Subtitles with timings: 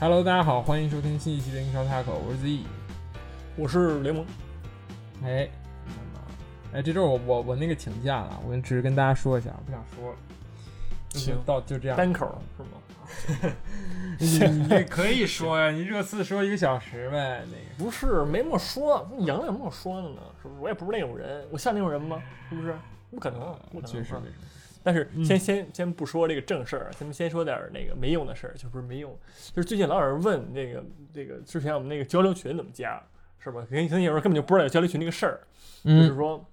[0.00, 2.60] Hello，大家好，欢迎收听新一期的英超 Taco，我是 Z。
[3.56, 4.24] 我是联盟，
[5.24, 5.48] 哎，
[6.72, 10.16] 哎，这周我我我那个请假了，我只是跟大家说一下，不想说了。
[11.14, 11.96] 行到就这样。
[11.96, 13.52] 单口是吗？
[14.20, 20.20] 你你 可以说呀，你热刺说一个小时呗，那个不是，没那么说，赢了有什么好说的呢？
[20.40, 20.60] 是不是？
[20.60, 22.22] 我也不是那种人，我像那种人吗？
[22.48, 22.72] 是不是？
[23.10, 23.40] 不可能，
[23.72, 23.90] 不可能。
[23.90, 24.44] 确实啊没什么。
[24.88, 29.14] 但是先先先不说这个正事儿，咱们先说点儿那个没用的事儿，就不是没用，
[29.52, 32.98] 就是最近老有人问这个这个之前我们那个交流群怎么加，
[33.38, 33.66] 是吧？
[33.68, 35.40] 可能可能有人根本就不知道有交流群这个事儿，
[35.84, 36.46] 就是嗯，说，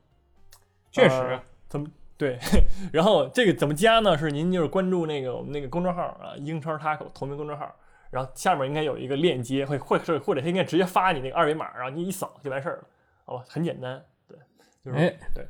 [0.91, 2.37] 确实呃怎么对？
[2.91, 4.17] 然后这个怎么加呢？
[4.17, 7.73] 是您就是关注那个我们那个公众号啊，英超 taco 同名公众号，
[8.09, 12.83] 然后下面应该有一个链接，会或者或者他应该直接发你那个二维码，然后你一扫就完事儿了，
[13.23, 13.45] 好吧？
[13.47, 14.37] 很简单，对，
[14.83, 15.47] 就是、哎对，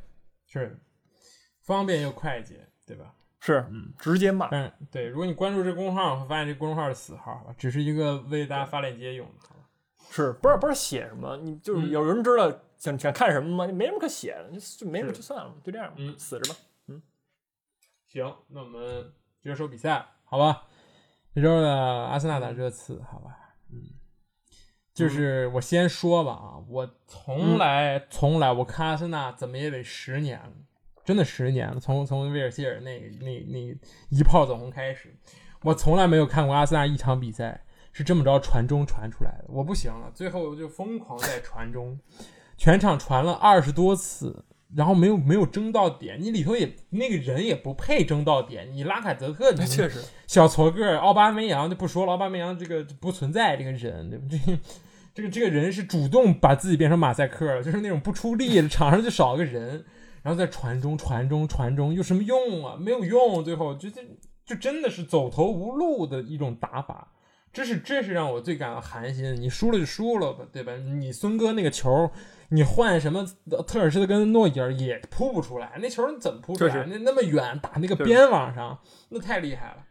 [0.48, 0.80] 是
[1.62, 3.14] 方便又快捷，对吧？
[3.40, 9.62] 是嗯直接骂，嗯对，如果你关注这公众号，会发现这公众号是死号，只是一个为大家发链接用的，好吧？
[10.10, 13.72] 是不知道不知道写什么，你就是嗯有人知道想想看什么吗？
[13.72, 16.60] 没什么可写的，就就没什么就算了，就这样吧，嗯死着吧。
[16.88, 17.02] 嗯
[18.08, 20.64] 行，那我们接着说比赛，好吧？
[21.36, 23.38] 这周的阿森纳打热刺，好吧？
[23.70, 23.92] 嗯，
[24.94, 30.54] 就是我先说吧啊，我从来、从来我看阿森纳怎么也得十年了，
[31.06, 31.80] 真的十年了。
[31.80, 33.60] 从从威尔希尔那那那
[34.10, 35.16] 一炮走红开始，
[35.64, 39.46] 我从来没有看过阿森纳一场比赛是这么着传中传出来的。
[39.48, 41.98] 我不行了，最后就疯狂在传中，
[42.58, 44.44] 全场传了二十多次，
[44.76, 54.60] 然后没有没有争到点，你里头也那个人也不配争到点，你拉凯泽特你确实，小矬个，奥巴梅扬就不说了，奥巴梅扬这个不存在这个人，对不对？
[55.14, 59.86] 这个这个人是主动把自己变成马赛克了，就是那种不出力，场上就少个人，
[60.26, 62.76] 然后在传中传中传中，有什么用啊？
[62.76, 64.02] 没有用，最后就就
[64.44, 67.12] 就真的是走投无路的一种打法。
[67.54, 69.40] 这是这是让我最感到寒心。
[69.40, 70.76] 你输了就输了吧，对吧？
[70.78, 72.10] 你孙哥那个球，
[72.50, 73.24] 你换什么
[73.68, 76.88] 特尔施特跟诺伊尔也扑不出来，那球你怎么扑出来？
[76.88, 79.86] 那那么远打那个边网上，那太厉害了，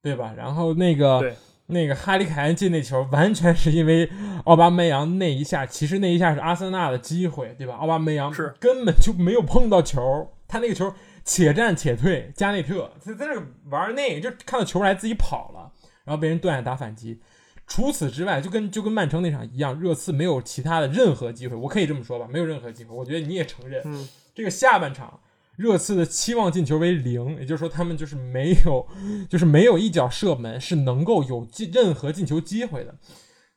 [0.00, 0.32] 对吧？
[0.34, 1.36] 然后那个对
[1.68, 4.10] 那个哈利凯恩进那球，完全是因为
[4.44, 7.74] 奥巴梅扬那一下，其实那一下是阿森纳的机会，对吧？
[7.74, 10.92] 奥巴梅扬是根本就没有碰到球，他那个球
[11.24, 15.70] 且战且退，加内特他在那个玩那个，就看到球来自己跑了，
[16.04, 17.20] 然后被人断下打反击。
[17.66, 22.96] 除此之外，就跟就跟曼城那场一样，热刺没有其他的任何机会，我可以这么说吧，没有任何机会。
[22.96, 25.20] 我觉得你也承认，嗯，这个下半场
[25.58, 28.86] 热刺的期望进球为零，也就是说他们就是没有，
[29.28, 32.94] 就是没有一脚射门是能够有进任何进球机会的。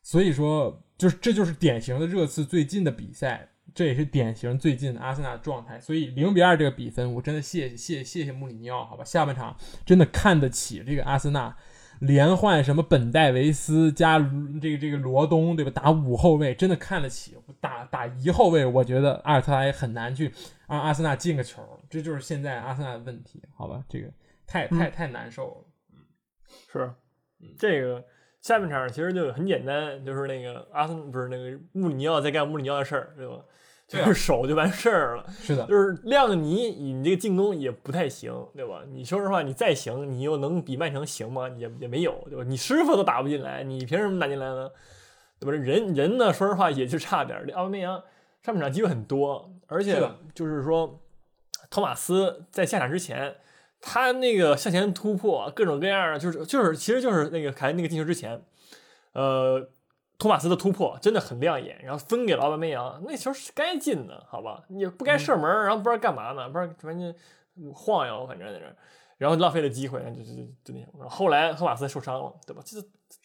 [0.02, 5.80] 所以说，就是这就是典型的热刺最近的比赛，这也是典型最近的阿森纳的状态。
[5.80, 11.56] 所以零比二这个比分，我真的谢谢谢谢谢穆里尼奥，好吧，下半场真的看得起这个阿森纳。
[12.02, 14.18] 连换什么本戴维斯加
[14.60, 15.70] 这个这个罗东，对吧？
[15.70, 20.34] 打五后卫真的看得起，打打一后卫，我觉得阿尔特塔也很难去
[20.68, 23.84] 让阿森纳进个球，这就是现在阿森纳的问题，好吧？
[23.88, 24.08] 这个
[24.48, 25.66] 太太太难受了。
[25.94, 26.00] 嗯
[26.72, 26.92] 是，
[27.58, 28.04] 这个
[28.42, 33.36] 下半场其实就很简单，就是那个阿森不是那个穆里尼奥在干穆里尼奥的事儿，对吧？
[33.92, 38.84] 就是守就完事儿了，是的，就是亮个你，你这个进攻也不太行，对吧？
[38.90, 41.50] 你说实话，你再行，你又能比曼城行吗？
[41.50, 42.44] 也也没有，对吧？
[42.48, 44.70] 你师傅都打不进来，你凭什么打进来呢？
[45.40, 45.52] 对吧？
[45.52, 48.02] 人人呢，说实话也就差点奥巴梅扬
[48.42, 50.02] 上半场机会很多，而且
[50.34, 51.02] 就是说，
[51.70, 53.36] 托马斯在下场之前，
[53.82, 58.42] 他那个向前突破，各种各样的，就是就是其实就是那个凯恩那个进球之前，
[59.12, 59.70] 呃。
[60.22, 64.64] 托马斯的突破真的很亮眼，然后分给了奥巴梅扬，那球是该进的，好吧？
[64.68, 67.16] 你不该射门，然后不知道干嘛呢，不知道反正
[67.74, 68.76] 晃悠，反正在那儿，
[69.18, 71.10] 然后浪费了机会，就就就就那什么。
[71.10, 72.62] 后来托马斯受伤了，对吧？
[72.64, 72.78] 这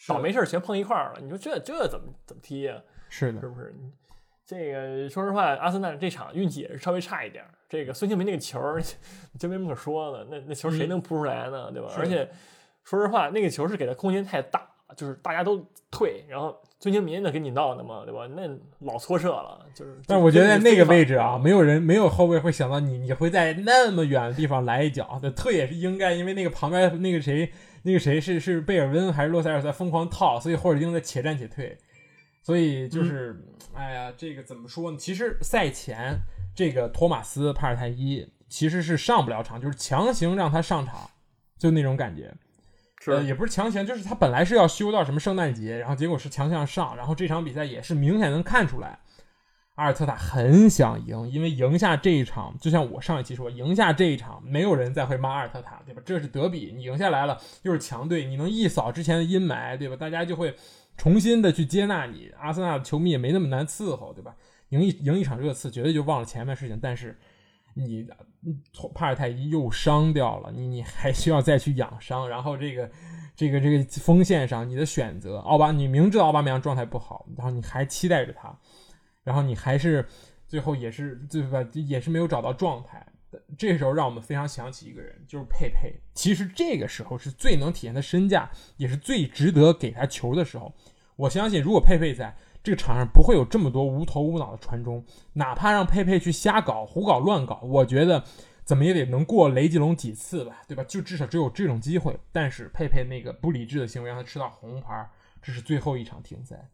[0.08, 3.74] 倒霉事儿全碰一块儿了，你说这这怎么怎么踢呀、是的，是不是？
[4.46, 7.44] 这个说实话，阿森纳这场运气也是稍微差一点。
[7.68, 8.80] 这个孙兴民那个球儿，
[9.38, 10.24] 真没什么可说的。
[10.30, 11.70] 那那球谁能扑出来呢？
[11.70, 11.92] 对吧？
[11.98, 12.26] 而且
[12.84, 14.66] 说实话，那个球是给他空间太大，
[14.96, 18.26] 就是大家都退，然后孙兴民的给你闹的嘛，对吧？
[18.36, 18.42] 那
[18.86, 19.98] 老搓射了，就是。
[20.06, 27.50] 但我觉得在那个位置啊，没有有人没有后卫会想到你，你会在那么远的地方来一脚，对，退也是应该，因为那个旁边那个谁，
[27.82, 31.76] 那个谁是是贝尔温还是洛塞尔在疯狂套，所以霍尔丁在且战且退，
[32.42, 34.98] 所以就是，哎呀，这个怎么说呢？
[34.98, 36.14] 其实赛前
[36.54, 41.10] 这个托马斯帕尔泰伊其实是上不了场，就是强行让他上场，
[41.58, 42.32] 就那种感觉。
[43.12, 48.98] 呃，也不是强行，就是他本来是要休到什么圣诞节，然后结果是强行上，然后这场比赛也是明显能看出来，
[49.76, 56.02] 阿尔特塔很想赢，因为赢下这一场，就像我上一期说，赢下这一场，没有人再会骂阿尔特塔，对吧？
[56.04, 59.96] 这是德比，你赢下来了，又是强队，你能一扫之前的阴霾，对吧？
[59.96, 60.54] 大家就会
[60.96, 62.32] 重新的去接纳你。
[62.40, 64.34] 阿森纳的球迷也没那么难伺候，对吧？
[64.70, 66.78] 赢一赢一场热刺，绝对就忘了前面事情。
[66.82, 67.16] 但是
[67.78, 68.08] 你
[68.94, 72.90] 帕尔泰又伤掉了，你你还需要再去养伤，然后这个
[73.36, 78.58] 这个这个锋线上，你的选择奥巴，你明知道奥巴梅扬状态不好，然后你还期待着他。
[79.22, 80.06] 然后你还是
[80.46, 81.62] 最后也是对吧？
[81.72, 83.06] 也是没有找到状态。
[83.58, 85.92] 这时候让我们非常想起一个人，就是佩佩。
[86.14, 90.72] 其实这个时候是最能体现他身价，也是最值得给他球的时候。
[91.16, 92.34] 我相信，如果佩佩在
[92.66, 95.04] 这个场上，不会有这么多无头无脑的传中。
[95.34, 98.24] 哪怕让佩佩去瞎搞、胡搞、乱搞，我觉得
[98.64, 100.82] 怎么也得能过雷吉隆几次吧，对吧？
[100.82, 102.18] 就至少只有这种机会。
[102.32, 105.08] 但是佩佩那个不理智的行为让他吃到红牌，
[105.40, 106.68] 这是最后一场停赛。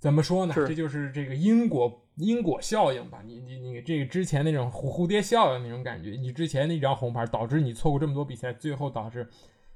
[0.00, 0.52] 怎么说呢？
[0.56, 3.22] 这就是这个因果因果效应吧。
[3.24, 9.28] 你你你这个之前那种蝴蝴蝶效应那种感觉，你之前那张红牌导致你错过这么多比赛，最后导致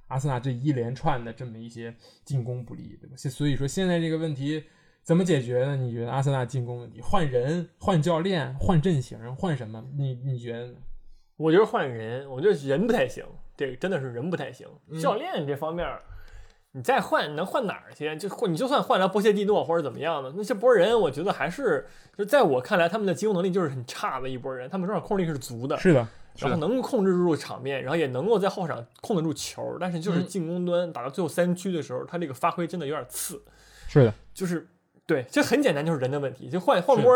[0.09, 3.15] 阿森纳这一连串的这么一些进攻不利，对吧？
[3.17, 4.65] 所以说现在这个问题
[5.05, 5.77] 怎么解决呢？
[5.77, 9.85] 你觉得阿森纳进攻问题换人、换教练、换阵型、换什么？
[9.97, 10.75] 你你觉得呢？
[11.37, 13.25] 我觉得换人，我觉得人不太行，
[13.57, 14.67] 这个真的是人不太行。
[15.01, 15.87] 教练这方面。
[16.77, 18.17] 你再换能换哪儿去？
[18.17, 21.87] 就换你就算换来波切蒂诺或者怎么样的那些波人，我觉得还是
[22.19, 24.69] 就在我看来，他们的进攻能力就是很差的一波人。
[24.69, 26.05] 他们中场控制力是足的，是的，
[26.41, 29.77] 然后能控制住场面，然后也能够在后场控得住球。
[29.79, 33.41] 但是就是进攻端打到最后三区的时候，他这个发挥真的有点次。
[33.87, 34.67] 是的，就是
[35.07, 36.49] 对，这很简单，就是人的问题。
[36.49, 37.15] 就换换波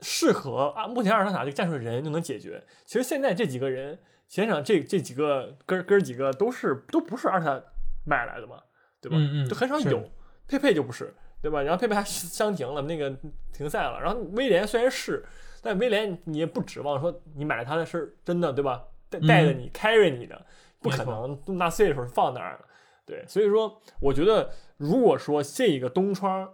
[0.00, 2.62] 适合啊，目前阿尔特塔这个战术的人就能解决。
[2.84, 3.98] 其实现在这几个人，
[4.28, 7.64] 前场这这几个哥哥几个都是都不是阿尔特塔
[8.04, 8.56] 买来的嘛。
[9.00, 9.16] 对吧？
[9.18, 10.00] 嗯嗯，就很少有，
[10.46, 11.60] 佩佩就不是，对吧？
[11.60, 13.12] 然后佩佩还伤停了，那个
[13.52, 14.00] 停赛了。
[14.00, 15.24] 然后威廉虽然是，
[15.60, 18.84] 但威廉你也不指望说你买了他的是真的，对吧？
[19.10, 20.40] 带带着你 carry 你的，
[20.78, 22.60] 不可能那么大岁数放那儿了。
[23.04, 26.48] 对，所以说我觉得，如果说这个东窗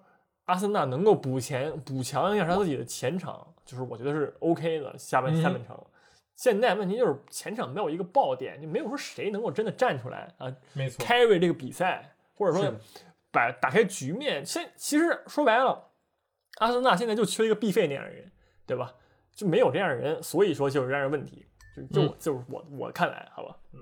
[0.49, 4.99] 阿森纳能够补前补强一下他自己的前场，就是我觉得是 OK 的。
[4.99, 5.83] 下半下半场，
[6.37, 12.15] 现在问题就是前场没有一个爆点，就没有说谁能够真的站出来啊，没错，carry 这个比赛。
[12.35, 12.73] 或者说，
[13.33, 14.47] 把打开局面。
[14.47, 15.89] 现其实说白了，
[16.59, 18.31] 阿森纳现在就缺一个必费那样的人，
[18.65, 18.95] 对吧？
[19.33, 21.45] 就没有这样的人，所以说就是这样的问题。
[21.75, 23.81] 就就就是我我看来，好吧，嗯。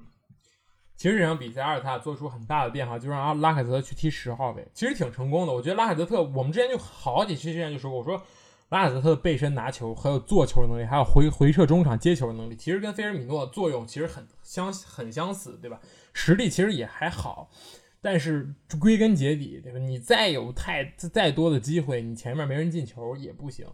[0.97, 5.53] 其实这场比赛，阿尔塔做出很大的变化，就让阿拉凯泽去踢十号位，其实挺成功的。
[5.53, 8.21] 我觉得拉凯泽特，我们之前就好几期之前就说过，我说
[8.71, 15.79] 拉凯泽特的背身拿球，还有做球能力，还有回回撤中场接球能力，其实跟菲尔米诺的作用其实很相很相似，对吧？
[16.15, 17.51] 实力其实也还好。
[18.01, 19.79] 但是归根结底，对吧？
[19.79, 23.67] 你再有太再多的机会，你前面没人进球也不行。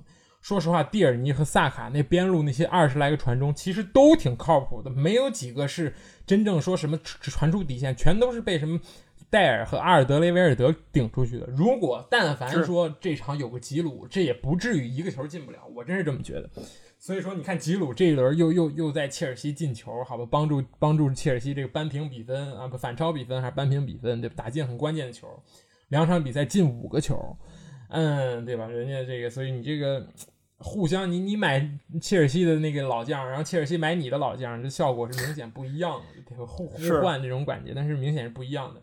[0.43, 5.95] 说实话，蒂尔尼和萨卡那边路那些二十来个传中，其实都挺靠谱的，没有几个是
[6.27, 8.79] 真正说什么传出底线，全都是被什么
[9.31, 11.47] 戴尔和阿尔德雷维尔德顶出去的。
[11.47, 16.51] 如果但凡说这场有个吉鲁，这也不至于一个球进不了，我真是这么觉得。
[16.99, 24.35] 所以说，你看吉鲁这一轮又又又在切尔西进球，好吧，帮助帮助切尔西这个扳平比分啊，不反超比分还是扳平比分，对吧？
[24.37, 25.29] 打进很关键的球，
[25.89, 27.37] 两场比赛进五个球，
[27.89, 28.67] 嗯，对吧？
[28.69, 30.07] 人家这个，所以你这个
[30.63, 31.69] 互相，你你买
[32.01, 38.81] 切尔西的那个老将，然后切尔西买你的老将，这效果是明显不一样的，互互换这种感觉，但是明显是不一样的。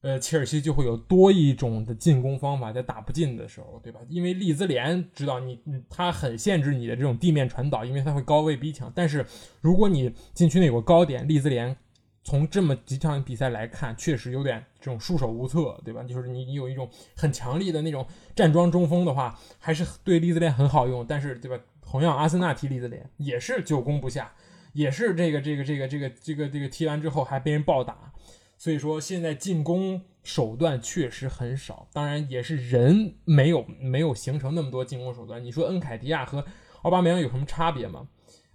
[0.00, 4.00] 呃，切尔西就会有多一种的进攻方法，在打不进的时候，对吧？
[4.08, 8.90] 因为利兹联知道你，他很限制你的这种地面传导，因为他会高位逼抢。
[8.92, 9.24] 但是
[9.60, 11.76] 如果你禁区内有个高点，利兹联
[12.24, 16.02] 从这么几场比赛来看，确实有点这种束手无策，对吧？
[16.04, 21.04] 就是你你有一种很强力的那种站桩中锋的话，还是对利兹联很好用。
[21.06, 21.62] 但是，对吧？
[21.80, 24.32] 同样，阿森纳踢利兹联也是久攻不下，
[24.72, 28.12] 也是这个这个这个这个这个这个踢完之后还被人暴打。
[28.56, 35.42] 所以说，现在进攻手段确实很少，当然也是人没有没有形成那么多进攻手段。
[35.42, 36.44] 你说恩凯迪亚和
[36.82, 38.08] 奥巴梅扬有什么差别吗？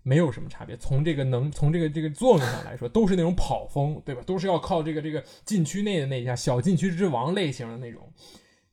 [0.08, 0.78] 没有什么差别。
[0.78, 4.22] 从这个能从这个这个作用上来说，都是那种跑风，对吧？
[4.26, 8.10] 都是要靠这个这个禁区内的那一下小禁区之王类型的那种。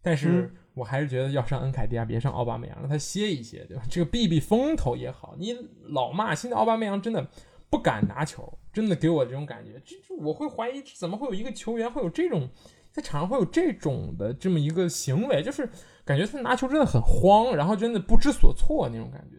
[0.00, 3.82] 但是我还是觉得要上恩凯迪亚，别上奥巴梅扬，让他歇一歇，对吧？
[3.90, 5.34] 这个避避风头也好。
[5.38, 5.56] 你
[5.88, 7.26] 老骂现在奥巴梅扬真的
[7.68, 8.58] 不敢拿球。
[8.72, 12.48] 真的给我这种感觉，这这我会怀疑，怎么会有一个球员会有这种
[12.90, 15.70] 在场上会有这种的这么一个行为，就是
[16.04, 19.36] 感觉他拿球真的很慌，然后真的不知所措那种感觉。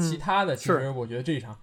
[0.00, 1.58] 其他的其实我觉得这一场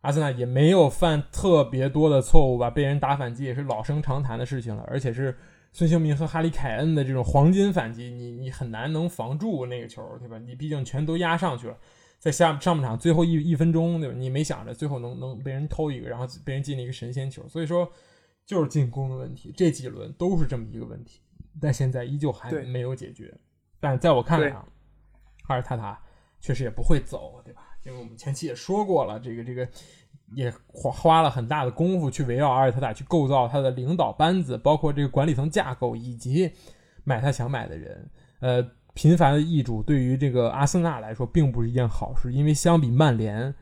[0.00, 5.36] 阿森纳也没有犯特别多的错误吧，被人打反击也是老生常谈的事情了，而且是
[5.72, 10.38] 孙兴民和哈里凯恩的这种黄金反击，你你很难能防住那个球，对吧？
[10.38, 11.76] 你毕竟全都压上去了，
[12.18, 14.14] 在下上半场最后一一分钟，对吧？
[14.16, 17.90] 你没想着最后能能被人偷一个，然后被人进了一个神仙球，所以说
[18.46, 21.20] 就是进攻的问题，这几轮都是这么一个问题，
[21.60, 23.32] 但现在依旧还没有解决。
[23.78, 24.66] 但在我看来啊，
[25.48, 26.00] 阿尔塔塔
[26.40, 27.69] 确实也不会走，对吧？
[27.84, 29.68] 因为我们前期也说过了，这个这个
[30.34, 36.50] 也花花了很大的功夫去围绕阿尔特塔去构造他的领导班子，包括这个管理层架构以及
[37.04, 38.10] 买他想买的人。
[38.40, 38.62] 呃，
[38.94, 43.54] 频繁的易主对于这个阿森纳来说并不是一件好事，因为相比曼联。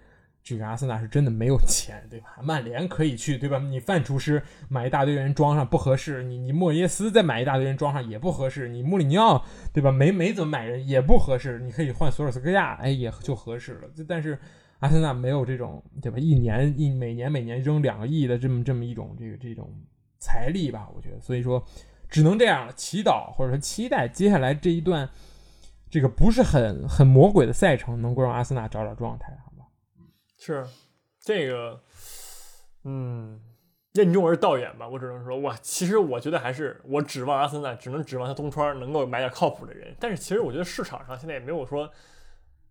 [0.48, 2.36] 这个阿森纳是真的没有钱，对吧？
[2.42, 3.58] 曼联可以去，对吧？
[3.58, 9.92] 你范厨师买一大堆人装上不合适，你你莫耶斯再买一大堆人装上也不合适，你穆里尼奥，对吧？
[9.92, 13.90] 没没怎么买人也不合适，你可以换索尔斯克亚，哎，也就合适了。
[14.08, 14.38] 但是
[14.78, 16.16] 阿森纳没有这种，对吧？
[16.16, 19.70] 一年一每年每年扔两个亿的这么这么一种这个这种
[20.18, 21.62] 财力吧，我觉得，所以说
[22.08, 25.06] 只能这样了，祈祷或者说期待接下来这一段
[25.90, 29.47] 这个不是很很魔鬼的赛程能够让阿森纳找找状态啊。
[30.38, 30.64] 是
[31.20, 31.80] 这个，
[32.84, 33.40] 嗯，
[33.92, 34.88] 任重而道远吧。
[34.88, 39.94] 我只能说，哇，其实我觉得还是我指望阿森纳，只能指望他东窗能够买点靠谱的人。
[39.98, 41.90] 但是其实我觉得市场上现在也没有说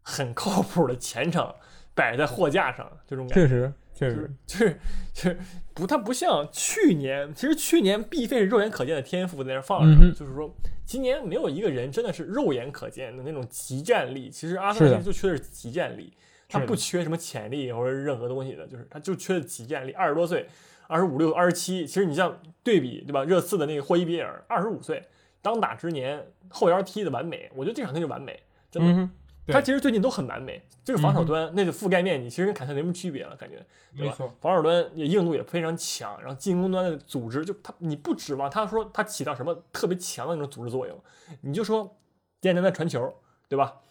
[0.02, 1.54] 很靠谱的前场
[1.94, 3.44] 摆在货架上这种感觉。
[3.44, 4.80] 确实，确实，就是
[5.14, 5.38] 就是
[5.74, 7.34] 不，它不像去年。
[7.36, 10.56] 其实去年毕费是肉眼可见的天赋在那放着，嗯、就是说
[10.86, 14.30] 今年没有一个人真的是肉眼可见的那种极战力。
[14.30, 16.14] 其实阿森纳其实就缺的是极战力。
[16.48, 19.92] 他不缺什么潜力或者任何东西的，就是他就缺的集战力。
[19.92, 20.48] 二十多岁，
[20.88, 23.24] 二十五六、二十七，其实你像对比，对吧？
[23.24, 25.04] 热刺的那个霍伊比尔，二十五岁，
[25.42, 28.92] 当打之年，后腰踢的完美，我觉得这场他就完美，真的。
[28.92, 29.10] 嗯、
[29.48, 30.62] 他其实最近都很完美。
[30.86, 33.66] 这个防守端、嗯、那个覆盖面积，其实跟凯特没什么区别了，感觉，
[33.98, 34.16] 对吧？
[34.40, 40.98] 防守端也硬度也非常强，然后进攻端的组织，就他你不指望他说他起到什么特别强的那种组织作用，
[41.42, 41.98] 你就说
[42.40, 43.14] 简单的传球，
[43.50, 43.82] 对吧？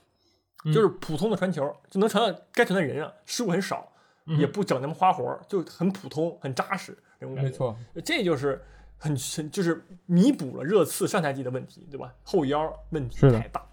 [0.72, 3.92] 就是普通的传球，就能传到该传的人啊，失误很少，
[4.26, 7.50] 嗯、也不整那么花活，就很普通、很扎实这种感觉。
[7.50, 8.60] 没错，这就是
[8.98, 12.12] 很很就是弥补了热刺上赛季的问题，对吧？
[12.24, 13.64] 后腰问题太大，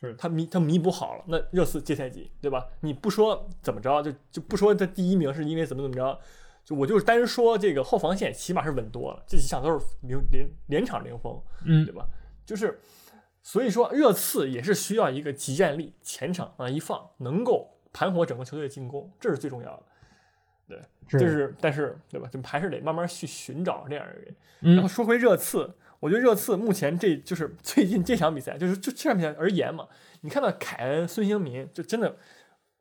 [0.00, 2.66] 是他弥他弥补好了，那热刺这赛季，对吧？
[2.80, 6.18] 你不说怎么着，就就不说他第一名是因为怎么怎么着，
[6.64, 12.06] 就我就是单说这个后防线起码是稳多了，这几场都是零连连场零封，嗯，对吧？
[12.44, 12.80] 就是。
[13.42, 19.82] 所以说，热刺也是需要一个集战力，前场往一放，能够盘活整个球队的进攻，这是最重要的。
[20.68, 22.28] 对，就是，但是，对吧？
[22.32, 24.36] 就还是得慢慢去寻找这样的人。
[24.60, 29.88] 嗯、然后说回热刺，我觉得热刺目前这就是最近这场比赛，就是就这场比赛而言嘛，
[30.20, 32.16] 你看到凯恩、孙兴民，就真的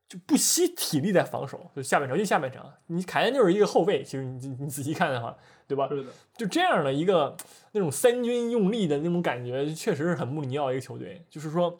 [0.10, 5.38] 就不惜体力在防守，就下半场就下半场，你凯恩就是一个后卫，其实你你仔细看的话，
[5.68, 5.88] 对吧？
[5.88, 7.38] 是的，就这样的一个。
[7.72, 11.24] 那种三军用力的那种感觉，确实是很穆里尼奥一个球队。
[11.30, 11.78] 就是说，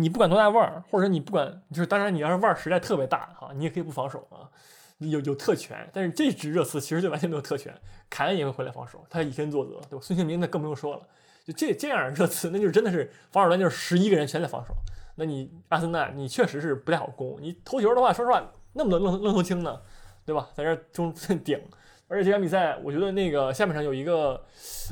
[0.00, 4.50] 你不管多大腕儿，或者你不管，就是当然你要是腕儿实在特别大哈，你也可以不防守啊，
[4.98, 5.88] 有有特权。
[5.92, 7.72] 但是这支热刺其实就完全没有特权，
[8.10, 9.98] 凯恩也会回来防守，他以身作则，对吧？
[10.02, 11.02] 孙兴民那更不用说了，
[11.44, 14.74] 就这这样热刺，那就是真的是防守端就是十一个人全在防守。
[15.16, 17.36] 那你阿森纳，你确实是不太好攻。
[17.40, 19.82] 你投球的话，说实话，那么多愣愣头青呢，
[20.24, 20.48] 对吧？
[20.54, 21.12] 在这中
[21.44, 21.60] 顶。
[22.08, 24.44] 而且这场比赛，我觉得那个下半场有一个，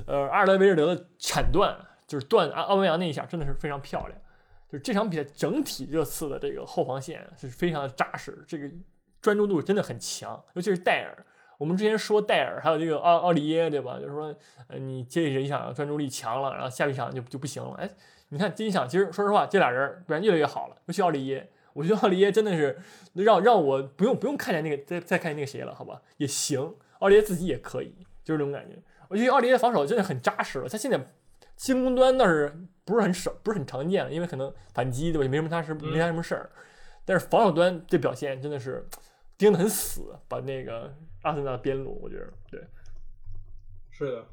[0.07, 1.79] 呃，阿尔德维尔德的铲断，
[2.09, 4.19] 就是断奥奥文扬那一下，真的是非常漂亮。
[4.69, 8.69] 就是这场比赛整体热刺的这个后防线是非常扎实，这个
[9.21, 11.25] 专注度真的很强，尤其是戴尔。
[11.57, 14.01] 我们之前说戴尔，还有这个奥奥里耶，对吧？
[14.01, 14.35] 就是说，
[14.67, 17.75] 呃，你这一场专注力强了，然后下一场就就不行了。
[17.75, 17.89] 哎，
[18.35, 21.49] 你看这一场，其实说实话，这俩人表现越来越好了，尤其奥利耶。
[21.73, 22.77] 我觉得奥利耶真的是
[23.13, 26.03] 让让我不用不用看见那个再再看见那个谁了，好吧？
[26.17, 26.75] 也行。
[26.99, 28.77] 奥利耶自己也可以，就是这种感觉。
[29.09, 30.69] 我觉得奥利耶防守真的很扎实了。
[30.69, 31.01] 他现在
[31.55, 32.53] 进攻端倒是
[32.85, 36.51] 不是很少，不是很常见了，因为可能反击对吧，也没什么他是没他什么事儿。
[37.05, 38.85] 但是防守端这表现真的是
[39.39, 42.61] 盯得很死，把那个阿森纳边路，我觉得对，
[43.93, 44.25] 是的。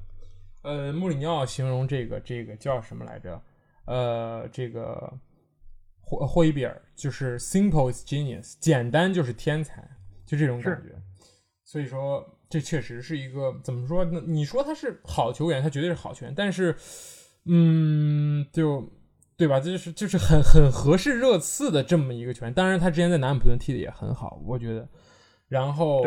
[0.64, 3.42] 呃，穆里尼奥形容这个这个叫什么来着？
[3.92, 5.12] 呃，这个
[6.00, 9.88] 霍霍伊比尔就是 simple is genius，简单就是天才，
[10.26, 10.96] 就这种感觉。
[11.64, 12.38] 所以说。
[12.52, 14.22] 这确实是一个怎么说呢？
[14.28, 16.76] 你说他是好球员，他绝对是好球员，但是，
[17.46, 18.92] 嗯，就
[19.38, 19.58] 对吧？
[19.58, 22.54] 这就是就是很很合适热刺的这么一个球员。
[22.54, 24.86] 当然，他之前在南安普顿踢的也很好，我觉得。
[25.48, 26.06] 然后，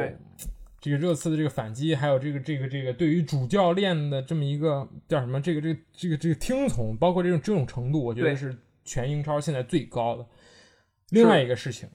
[0.85, 5.41] 这个热刺的这个反击，还有这个这个这个对于主教练的这么一个叫什么？
[5.41, 10.27] 这个这个这个这个听从，包括这种这种程度，我觉得是全英超现在最高的。
[11.09, 11.89] 另外一个事情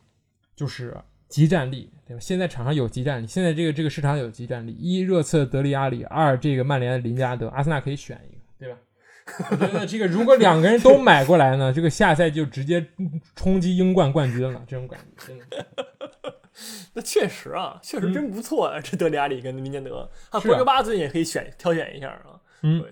[0.55, 0.97] 就是。
[1.29, 2.19] 集战力，对吧？
[2.19, 4.75] 现在场上有集战力，现在这个这个市场有集战力。
[4.79, 8.79] 一热刺的德里阿里，二这个曼联的林加德，阿森纳可以选一个，对吧？
[9.51, 12.83] 我觉得这个如果两个人都买过来呢，这个下赛季就直接
[13.35, 15.45] 冲击英冠冠军了，这种感觉真的。
[16.93, 22.39] 那确实啊，确实真不错啊，这德里阿里跟林加德，啊，博格巴最近也可以选挑选一下啊。
[22.61, 22.91] 嗯对，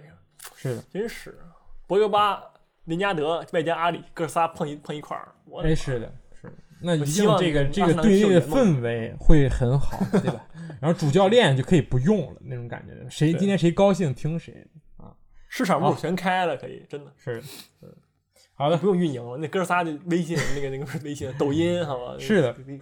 [0.55, 1.37] 是的，真是
[1.85, 2.41] 博格巴、
[2.85, 5.33] 林加德外加阿里哥仨碰一碰一块儿，
[5.63, 6.53] 哎，是的，是的。
[6.81, 10.45] 那希望定这个这个阿森纳这个氛围会很好，对吧？
[10.79, 14.65] 然后主教练就可以不用了，那种感觉，谁今天谁高兴听谁
[14.97, 15.11] 啊。
[15.49, 17.41] 市场部全开了，可以真的是
[17.81, 17.87] 的，
[18.57, 19.37] 好的，不用运营了。
[19.37, 22.15] 那哥仨的微信那个那个不是 微信，抖音好吧？
[22.19, 22.79] 是的是的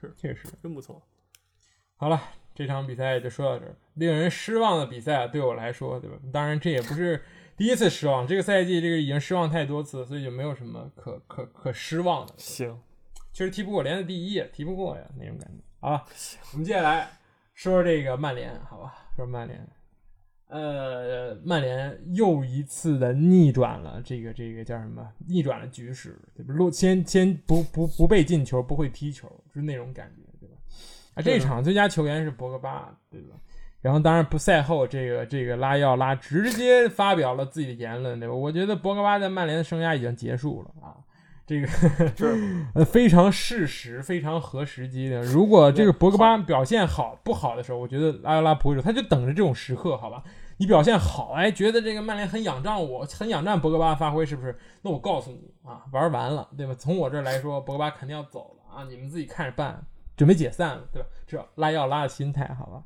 [0.00, 0.48] 是确实。
[0.62, 1.02] 真不错。
[1.96, 2.20] 好了，
[2.54, 3.76] 这场比赛就说到这儿。
[3.94, 6.16] 令人失望的比赛，对我来说，对吧？
[6.32, 7.20] 当然，这也不是
[7.56, 12.32] 第一次失望，这个赛季这个已经失望太多次，所以就没有什么可可可失望的。
[12.36, 12.80] 行，
[13.32, 15.62] 确实踢不过联赛第一，踢不过呀，那种感觉。
[15.80, 16.04] 好了，
[16.52, 17.10] 我们接下来
[17.52, 19.66] 说说这个曼联，好吧，说曼联。
[20.48, 25.08] 呃，曼联又一次的逆转了这个这个叫什么？
[25.26, 26.54] 逆转了局势，对吧？
[26.54, 30.54] 落先先不不不被进球，不会踢球，就是那种感觉，对吧？
[31.14, 33.36] 啊，这场最佳球员是博格巴，对吧？
[33.80, 38.34] 然后当然不赛后，这个这个拉要拉直接发表了自己的言论，对吧？
[38.34, 40.96] 我觉得博格巴在曼联的生涯已经结束了啊，
[41.46, 45.22] 这个是 呃非常适时，非常合时机的。
[45.22, 50.22] 如果这个博格巴表现好不好的时候，我觉得拉要拉不会说，他就等着这种时刻，好吧？
[50.56, 54.56] 你表现好，哎，觉得这个曼联很仰仗我，很仰仗博格巴的发挥，是不是？
[54.82, 56.74] 那我告诉你啊，玩完了，对吧？
[56.78, 59.84] 从我这儿来说，博格巴肯定要走了啊，你们自己看着办，
[60.16, 61.08] 准备解散了，对吧？
[61.26, 62.82] 这拉要拉的心态，好吧？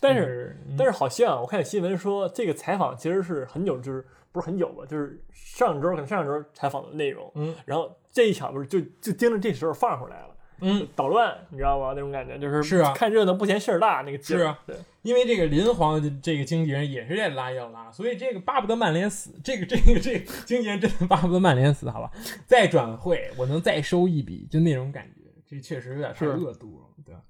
[0.00, 7.30] 但是是，嗯但是好像我看新闻说，这个采访其实是很久，就是不是很久吧，就是上周可能上周采访的内容。
[7.36, 10.28] 嗯然后这一场不是就就盯着这时候放出来了，
[10.60, 11.92] 嗯，捣乱，你知道吗？
[11.94, 14.40] 那种感觉就是是啊看热闹不嫌事儿大那个劲儿。
[14.40, 19.30] 是啊对，因为这个林皇的这个经纪人也是在拉要拉，所以这个巴不得曼联死。
[19.42, 22.10] 这个这个这个经纪人真的巴不得曼联死，好吧？
[22.46, 25.22] 再转会，我能再收一笔，就那种感觉。
[25.46, 27.20] 这确实有点太是恶毒了，对吧？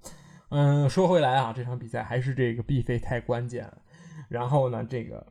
[0.49, 3.77] 嗯，说回来啊，这场比赛还是这个毕费太关键了。
[4.29, 5.25] 然后呢，这个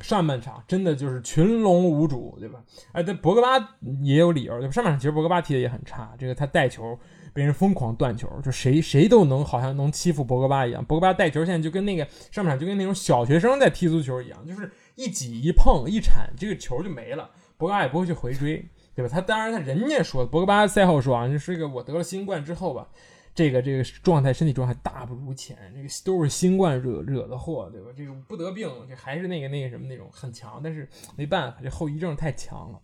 [0.00, 2.62] 上半场真的就是群龙无主，对吧？
[2.92, 3.58] 哎，但博格巴
[4.02, 4.72] 也有理由，对吧？
[4.72, 6.98] 上半场其实博格巴踢的也很差，这个他带球
[7.32, 10.84] 被人疯狂断球，就谁谁都能好像能欺负博格巴一样。
[10.84, 19.08] 博格巴带球现在就跟那个上半场就跟那种小学生在踢足球一样，就是一挤一碰一铲，这个球就没了，博格巴也不会去回追，对吧？
[19.10, 22.88] 他当然他人家说，博格巴赛后说啊，就是个我得了新冠之后吧。
[23.34, 27.88] 这个这个状态，身体状态大不如前，这个都是新冠惹惹的祸，对吧？
[27.96, 32.80] 这个不得病，这还是那个那个什么那种很强，但是没办法，这后遗症太强了。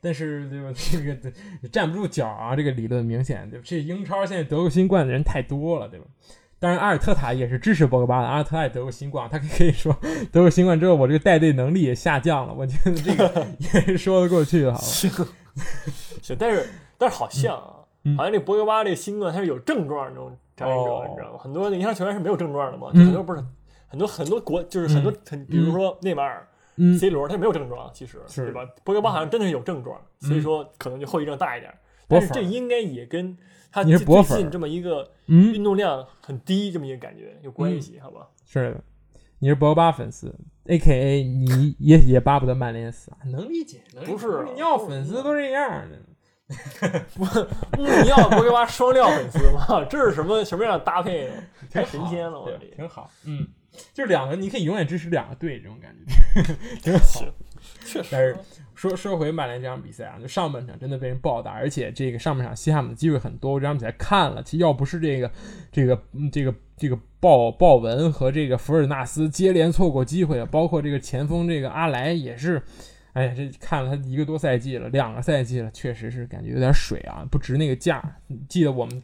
[0.00, 0.72] 但是对吧？
[0.74, 3.64] 这个站不住脚啊，这个理论明显对吧？
[3.66, 6.06] 这英超现在得过新冠的人太多了，对吧？
[6.58, 8.26] 当然，阿尔特塔也是支持博格巴的。
[8.26, 9.94] 阿尔特塔也得过新冠，他可以说
[10.32, 12.54] 得过新冠之后，我这个带队能力也下降了。
[12.54, 13.46] 我觉得这个
[13.86, 14.84] 也说得过去的，好吧？
[16.22, 17.75] 行，但是但是好像啊，
[18.14, 21.06] 好像这博格巴这个新冠他是有症状的那种感染者，哦。
[21.08, 21.38] 你知道吗？
[21.38, 22.98] 很多那英超球员是没有症状的嘛，嗯。
[22.98, 23.44] 就很多不是
[23.88, 28.44] 很多很多国就是很多很，比如说内马尔、嗯，C 罗，他没有症状，其实是。
[28.44, 28.68] 对吧？
[28.84, 31.72] 博格巴好像真的是有症状，所以说可能就后遗症大一点。
[32.08, 33.36] 但是这应该也跟
[33.72, 38.28] 他你是最近这么一个嗯，运动量很低这么一个感觉有关系，好吧？
[38.44, 38.80] 是的，
[39.40, 40.32] 你是博格巴粉丝
[40.66, 44.12] ，A K A 你也也巴不得曼联死啊，能理解，能理解。
[44.12, 45.98] 不是你要粉丝都这样的。
[47.76, 49.84] 穆里奥、博格巴双料粉丝吗？
[49.90, 51.28] 这是什么什么样的搭配？
[51.70, 53.44] 太神仙了，我对这挺好，嗯，
[53.92, 56.42] 就是两个，你可以永远支持两个队，这种感觉
[56.80, 57.24] 挺好。
[57.84, 58.36] 确实但是
[58.76, 65.28] 说说回曼联这场比赛啊，就上半场真的被人暴打，而且这个上半场西汉姆的机会很多，我这场比赛看了，其实要不是这个
[65.72, 72.62] 这个嗯这个这个鲍鲍文和这个福尔纳斯接连错过机会，包括这个前锋这个阿莱也是。
[73.16, 78.02] 哎呀，这看了他一个多赛季了，两个赛季了，确实是感觉有点水啊，不值那个价。
[78.46, 79.02] 记得我们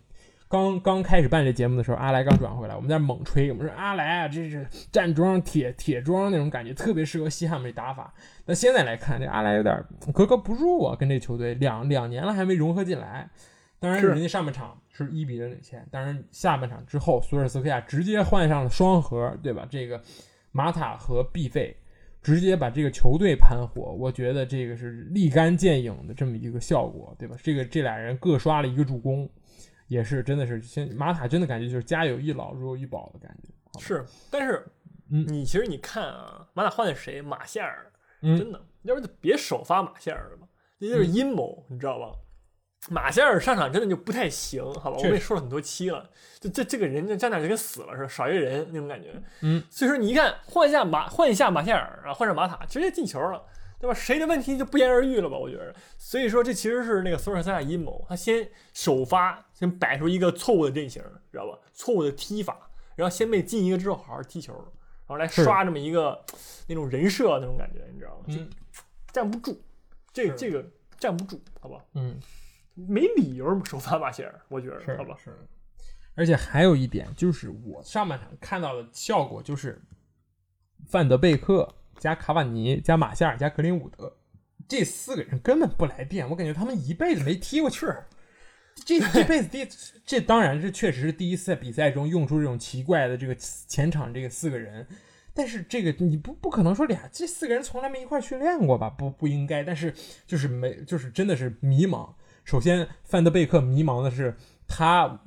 [0.49, 8.13] 刚刚开始办这节目的时候，阿莱刚转回来，我们在那猛吹，我们说阿莱啊，这是站桩铁铁桩那种感觉，特别适合西汉姆这打法。
[8.45, 13.31] 那现在来看，这阿莱有点格格不入啊，跟这球队两两年了还没融合进来。
[13.81, 19.67] 当然，人家上半场是一比零领先，当然下半场之后，索尔斯克亚直接换上了双核，对吧？
[19.71, 19.99] 这个
[20.51, 21.75] 马塔和毕费
[22.23, 27.37] 直接把这个球队盘活，我觉得这个是立竿见影的这么一个效果，对吧？
[27.43, 29.29] 这个这俩人各刷了一个助攻，
[29.89, 33.81] 也是真的是，现马塔真的感觉就是家有一老如有一宝的感觉。
[33.81, 34.65] 是，但是
[35.11, 37.21] 嗯你其实你看啊，马塔换的谁？
[37.21, 40.47] 马夏尔，嗯真的，要不就别首发马夏尔了吧，
[40.79, 42.15] 那就是阴谋，你知道吧？
[42.89, 44.97] 马夏尔上场真的就不太行，好吧？
[44.99, 49.23] 我也说了很多期了，就这这个人就站那就跟死了似的，少一个人那种感觉。
[49.43, 53.45] 嗯，所以说你一看换一下马换一下马夏尔啊，换上马塔，直接进球了，
[53.79, 53.95] 对吧？
[53.95, 55.37] 谁的问题就不言而喻了吧？
[55.37, 55.75] 我觉得。
[55.97, 61.59] 所以说这其实是那个索尔斯克亚阴谋，他先首发先摆出一个错误的阵型，知道吧？
[61.73, 66.21] 错误的踢法，然后先被进一个之后好好踢球，然后来刷这么一个
[66.67, 68.25] 那种人设那种感觉，你知道吗？
[68.29, 68.51] 嗯
[69.13, 69.63] 站不住，
[70.13, 70.65] 这这个
[70.99, 71.85] 站不住，好吧？
[71.95, 72.19] 嗯，
[72.75, 75.17] 没理由首发马歇尔，我觉得，是吧？
[75.23, 75.37] 是。
[76.15, 79.81] 而且还有一点就是，我上半场看到的效果就是，
[80.87, 84.19] 范德贝克加卡瓦尼加马夏尔加格林伍德
[84.69, 88.07] 这四个人根本不来电，我感觉他们一辈子没踢过球儿。
[88.87, 89.67] 这 这辈子第
[90.05, 94.87] 这当然是确实是第一次在比赛中用出这种奇怪的这个前场这个四个人，
[95.35, 98.91] 但是这个你不不可能说俩这四个人从来没一块儿训练过吧？
[98.91, 99.95] 不不应该，但是
[100.27, 102.15] 就是没就是真的是迷茫。
[102.45, 105.21] 首先，范德贝克迷茫的是他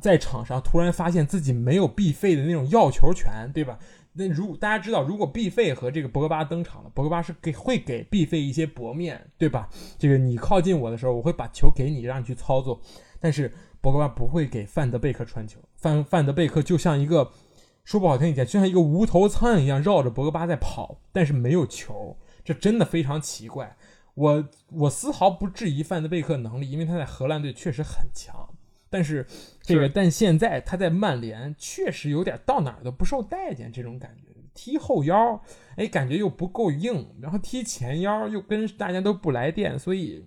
[0.00, 3.78] 在场上突然发现自己没有毕费的那种要球权，对吧？
[4.14, 9.68] 那如大家知道，如果毕费和这个博格巴登场了，博格巴是给会给毕费一些薄面，对吧？
[9.98, 12.80] 这个你靠近我的时候，我会把球给你，让你去操作。
[13.20, 17.30] 但是博格巴不会给范德贝克传球，范范德贝克就像一个
[17.84, 23.76] 说不好听一点，就像一个无头苍蝇一样绕着博格巴在跑，但是没有球，这真的非常奇怪。
[24.14, 28.48] 我我丝毫不质疑范德贝克能力，因为他在荷兰队确实很强。
[28.90, 29.26] 但是
[29.62, 34.28] 这个，但现在他在曼联确实有点到哪儿都不受待见这种感觉。
[34.54, 35.42] 踢后腰，
[35.76, 40.26] 哎，感觉又不够硬，然后踢前腰又跟大家都不来电，所以？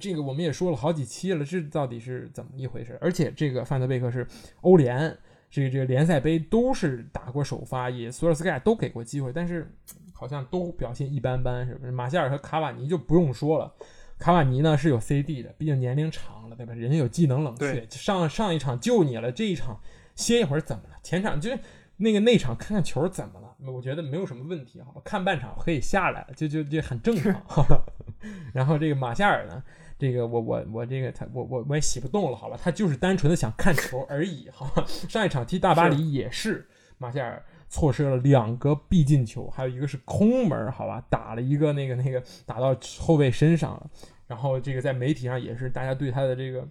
[0.00, 2.98] 这个我们也说了好几期了，这到底是怎么一回事？
[3.00, 4.26] 而且这个范德贝克是
[4.62, 5.16] 欧联，
[5.48, 9.72] 这个这个联赛杯都是打过首发，也索尔斯盖亚都给过机会，但是
[10.16, 11.92] 好像都表现一般般，是不是？
[11.92, 13.72] 马夏尔和卡瓦尼就不用说了。
[14.18, 16.72] 卡瓦尼呢是有 CD 的，毕竟年龄长了，对吧？
[16.72, 19.78] 人家有技能冷却，上上一场救你了，这一场
[20.14, 20.96] 歇一会儿怎么了？
[21.02, 21.58] 前场就是
[21.98, 23.54] 那个内场看看球怎么了？
[23.70, 25.02] 我觉得没有什么问题，好吧？
[25.04, 27.34] 看半场可以下来了，就就就很正常。
[28.54, 29.62] 然后这个马夏尔呢，
[29.98, 32.58] 这个我我我这个他我我我也洗不动了，好吧？
[32.60, 34.82] 他就是单纯的想看球而已，好吧？
[34.86, 37.44] 上一场踢大巴黎也是马夏尔。
[37.68, 43.90] 错失了两个必进球，还有一个是空门，好吧，打了一个那个那个打到后卫身上了。
[44.26, 46.66] 然后这个在媒体上也是大家对他的这个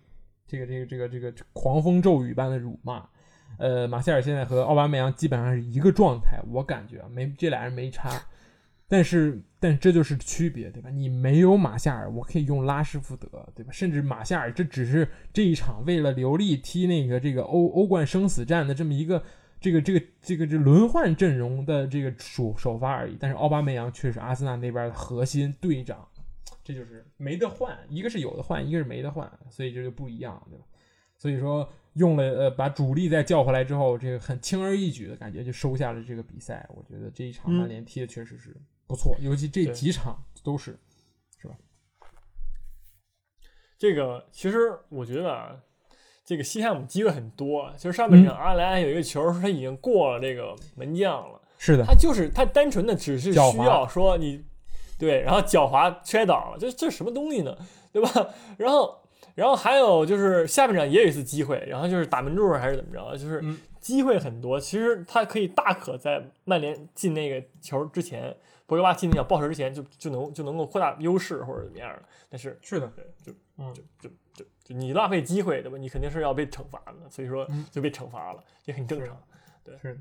[0.48, 3.08] 这个这个这个这个狂风骤雨般的辱骂。
[3.58, 8.22] 呃，马歇尔现在和奥巴梅扬基本上是一个状态，我感觉，没这俩人没差。
[8.88, 10.90] 但是，但这就是区别，对吧？
[10.90, 13.72] 你没有马夏尔，我可以用拉什福德，对吧？
[13.72, 19.24] 甚至马夏尔这只是这一场为了留力踢那个这个欧欧冠生死战的这么一个
[19.60, 23.18] 这个这个这个这轮换阵容的这个首首发而已。
[23.20, 26.08] 但是奥巴梅扬却是阿森纳那边的核心队长，
[26.64, 30.66] 这就是没得换，一个是有的换，一个是没得换，所以这就不一样，对吧？
[31.18, 36.68] 所以说用了呃把主力再叫回来之后，这个很轻而易举的感觉就收下了这个比赛。
[36.70, 40.78] 我觉得这一场曼联踢的确实是不错，尤其这几场都是。
[41.38, 41.56] 是吧
[43.78, 44.58] 这个其实
[44.90, 45.62] 我觉得啊，
[46.26, 47.72] 这个西汉姆机会很多。
[47.78, 54.44] 就是上半场阿莱安有一个球，他已经过了这个门将了，是的，他就是他单纯的只是需要说你
[54.98, 57.56] 对，然后脚滑摔倒了，这这什么东西呢？
[57.92, 58.30] 对吧？
[58.58, 58.98] 然后
[59.36, 64.60] 然后还有就是下半场也有一次机会，然后就是打门柱还是怎么着，就是嗯机会很多。
[64.60, 68.36] 其实他可以大可在曼联进那个球之前，
[68.66, 74.16] 博格巴进那脚爆射之前就就能就能够扩大优势或者怎么样的，但是是的，对就嗯就就
[74.68, 75.78] 你浪费机会，对吧？
[75.78, 79.18] 你肯定是要被惩罚的，所以说嗯就被惩罚了，也很正常。
[79.64, 79.78] 对。
[79.78, 80.00] 是。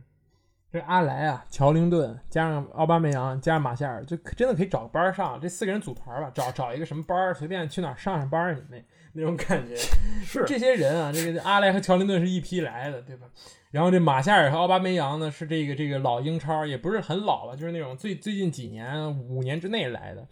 [0.72, 9.76] 这阿莱啊，乔林顿加上奥巴梅扬加上马夏尔，就真的可以找个班儿上，这四个人组团吧，找找一个什么班儿，随便去哪儿上上班那那种感觉。
[10.26, 13.28] 是这些人啊，这个阿莱和乔林顿是一批来的，对吧？
[13.70, 20.26] 然后这马夏尔和奥巴梅扬呢，是这个这个老英超，也不是很老了，就是那种最最近几年五年之内来的，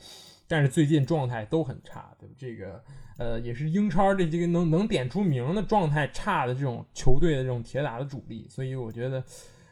[0.49, 2.35] 但是最近状态都很差，对吧？
[2.37, 2.83] 这个
[3.22, 9.24] 呃，也是英超这几个能能点出名的状态差的这种球队的这种铁打的主力，所以我觉得，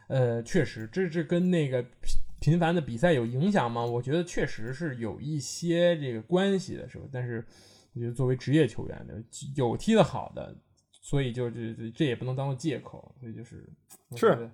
[0.07, 1.91] 呃，确实这这跟那个频
[2.39, 3.85] 频繁的比赛有影响吗？
[3.85, 7.05] 我觉得确实是有一些这个关系的，是吧？
[7.13, 7.45] 但是
[7.93, 9.21] 我觉得作为职业球员的，
[9.57, 10.57] 有踢得好的。
[11.03, 13.69] 所以就这这这也不能当做借口，所以就是
[14.15, 14.49] 是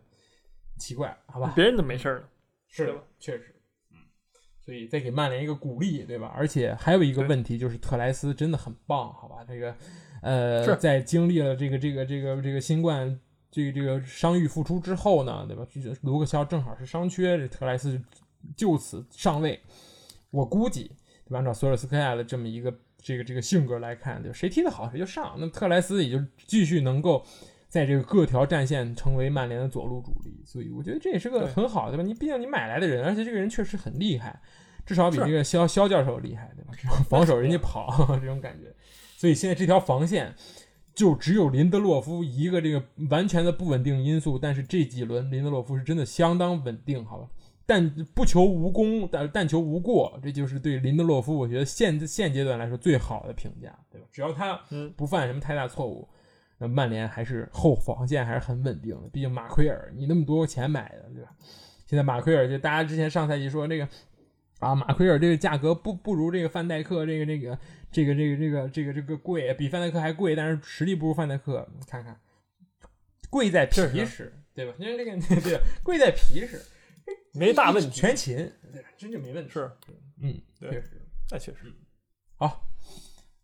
[0.78, 1.52] 奇怪，好吧？
[1.56, 2.28] 别人怎么没事儿呢？
[2.68, 3.56] 是确实，嗯，
[4.66, 6.35] 所以再给曼联一个鼓励，对吧？
[6.37, 9.37] 而且还有一个问题就是特莱斯真的很棒，好吧？
[9.48, 9.72] 这个
[10.20, 15.64] 呃，在经历了这个这个这个这个新冠这个这个伤愈复出之后呢，对吧？
[16.02, 18.02] 卢克肖正好是伤缺，这特莱斯
[18.57, 19.61] 就此上位，
[20.31, 20.90] 我估计。
[21.29, 21.38] 对吧？
[21.38, 24.33] 按照索尔斯克亚的这么一个这个这个性格来看，就？
[24.33, 25.35] 谁踢得好谁就上。
[25.38, 27.24] 那特莱斯也就继续能够
[27.76, 32.02] 在这个各条战线成为曼联的左路主力，所以我觉得这也是个很好的，对吧？
[32.02, 34.40] 你毕竟你买来的人，而且这个人确实很厉害，
[34.84, 36.72] 至少比是这个肖肖教授厉害，对吧？
[36.76, 38.74] 这种防守人家跑 这种感觉，
[39.16, 40.34] 所以现在这条防线。
[40.94, 47.28] 就只有林德洛夫一个这个完全的不稳定因素，但是这几轮林德洛夫是真的相当稳定，好吧？
[47.66, 54.06] 但不求无功，但但求无过，这就是对林德洛夫，我觉得现现阶段来说最好的评价，对吧？
[54.10, 56.08] 只要他嗯不犯什么太大错误，
[56.59, 59.09] 那曼联还是后防线还是很稳定的。
[59.09, 61.31] 毕竟马奎尔你那么多钱买的，对吧？
[61.87, 63.88] 现在马奎尔就大家之前上赛季说这个
[64.59, 67.59] 啊，马奎尔这个价格不不如这个范戴克这个这个
[67.92, 72.19] 这个这个这个这个这个贵，比范戴克还贵，但是实力不如范戴克，你看看，
[73.31, 74.75] 贵在皮确实，对吧？
[74.79, 76.61] 因为这个 对，贵在皮实。
[77.35, 77.90] 没大问题。
[77.90, 78.37] 全勤，
[78.73, 79.53] 对，真就没问题。
[79.53, 79.71] 是，
[80.21, 81.73] 嗯，对确实那确实，
[82.35, 82.66] 好。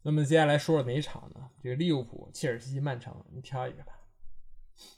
[0.02, 1.48] 那么接下来说说哪一场呢？
[1.62, 3.92] 这个利物浦、切尔西、曼城，你挑一个吧。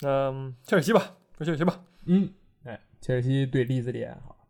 [0.03, 1.85] 嗯，切尔西吧，说切尔西吧。
[2.07, 2.33] 嗯，
[2.65, 4.49] 哎，切尔西对利兹联，好，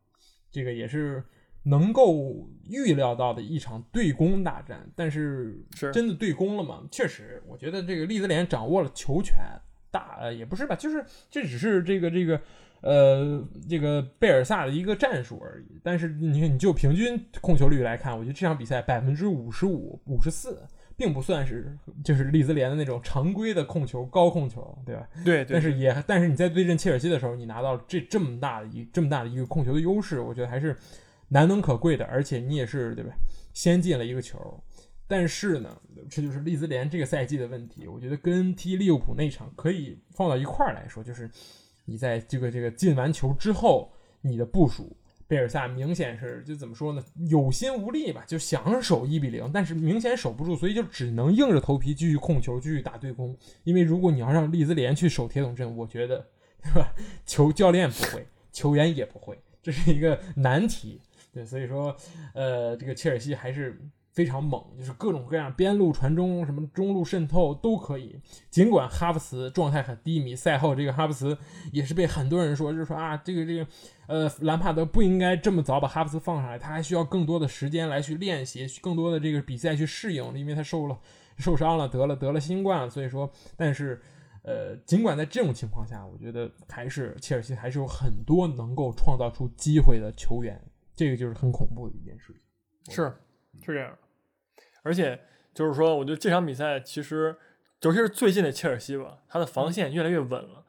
[0.50, 1.24] 这个也是
[1.64, 4.88] 能够预料到的一场对攻大战。
[4.94, 6.86] 但是是真的对攻了吗？
[6.90, 9.36] 确实，我觉得这个利兹联掌握了球权，
[9.90, 12.40] 大呃也不是吧，就是这只是这个这个
[12.84, 15.80] 呃这个贝尔萨的一个战术而已。
[15.82, 20.62] 但是你看，你就平均控球率来看，我觉得这场比赛百分之五十五、五十四。
[20.96, 25.08] 并不算是就是利兹联的那种常规的控球高控球，对吧？
[25.24, 30.76] 对，对但是也，但是你在对阵切尔西的时候，你拿到这这么大的一这么大的一个控球的优势，我觉得还是
[31.26, 32.04] 难能可贵的。
[32.04, 33.12] 而且你也是对吧，
[33.52, 34.38] 先进了一个球。
[35.08, 35.76] 但是呢，
[36.08, 37.88] 这就是利兹联这个赛季的问题。
[37.88, 41.28] 我觉得跟踢利物浦那场可以放到一块儿来说，就是
[41.84, 44.96] 你在这个这个进完球之后，你的部署。
[45.26, 53.34] 贝尔萨明显是就怎么说呢，有心无力吧，就想守一比零，但是明显守不住，所以就只能硬着头皮继续控球，继续打对攻。
[53.64, 56.26] 因为如果你要让利兹联去守铁桶阵，我觉得，
[56.62, 56.92] 对吧？
[57.24, 61.00] 球教练不会，球员也不会，这是一个难题。
[61.32, 61.96] 对，所以说，
[62.34, 63.80] 呃，这个切尔西还是
[64.14, 68.18] 非常猛，就是各种各样边路传中、什么中路渗透都可以。
[68.48, 71.37] 尽管哈弗茨状态很低迷，赛后这个哈弗茨
[71.72, 73.66] 也是被很多人说，就是说啊，这个这个，
[74.07, 80.98] 呃，兰帕德不应该这么早把哈弗茨放上来，他还需要更多的时间来去练习，更多的这个比赛去适应，因为他受了
[81.37, 84.00] 受伤了，得了得了新冠，所以说，但是。
[84.46, 90.62] 呃，尽管在这种情况下，我觉得还是切尔西还是有很多能够创造出机会的球员，
[90.94, 92.94] 这个就是很恐怖的一件事情。
[92.94, 93.11] 是
[93.62, 93.96] 是这样。
[94.84, 95.18] 而且
[95.52, 97.34] 就是说，我觉得这场比赛其实，
[97.80, 100.64] 尤其是最近的切尔西吧，他的防线越来越稳了。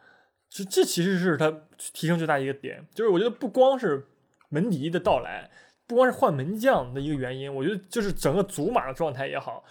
[0.49, 4.07] 这这其实是他提升最大一个点，就是我觉得不光是
[4.49, 5.51] 门迪的到来，
[5.85, 9.63] 不光是换门将的一个原因，我觉得就是整个祖马的状态也好，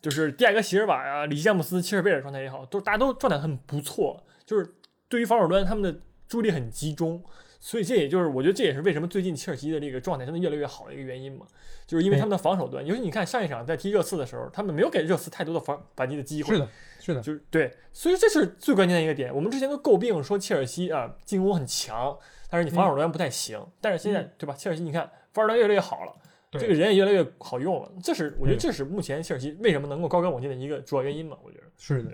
[0.00, 4.26] 就是迪亚戈席尔瓦呀、里詹姆斯、切尔贝尔状态也好，都大家都状态很不错。
[4.44, 4.74] 就是
[5.08, 7.22] 对于防守端，他们的注意力很集中，
[7.66, 11.44] 所以这也就是我觉得这也是为什么最近切尔西的这个状态真的越来越好的一个原因嘛。
[11.84, 16.54] 就是因为他们的防守端，尤其你看上一场在踢热刺的时候，他们没有给热刺太多的反反击的机会。
[16.54, 16.68] 是的，
[17.00, 19.34] 是的，就是对，所以这是最关键的一个点。
[19.34, 22.16] 我们之前都诟病说切尔西啊进攻很强，
[22.48, 23.60] 但是你防守端不太行。
[23.80, 24.54] 但是现在对吧？
[24.54, 26.12] 切尔西你看防守端越来越好了，
[26.52, 27.90] 这个人也越来越好用了。
[28.00, 31.36] 这是我觉得这是目前切尔西为什么能够高歌猛进的一个主要原因嘛？
[31.42, 32.12] 我觉得是的，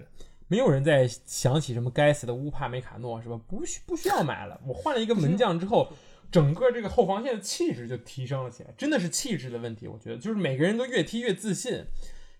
[0.52, 3.40] 没有人再想起什么该死的乌帕梅卡诺是吧？
[3.48, 5.88] 不需不需要买了，我换了一个门将之后，
[6.30, 9.88] 整个这个后防线的气质就提升了起来，真的是气质的问题。
[9.88, 11.82] 我觉得就是每个人都越踢越自信，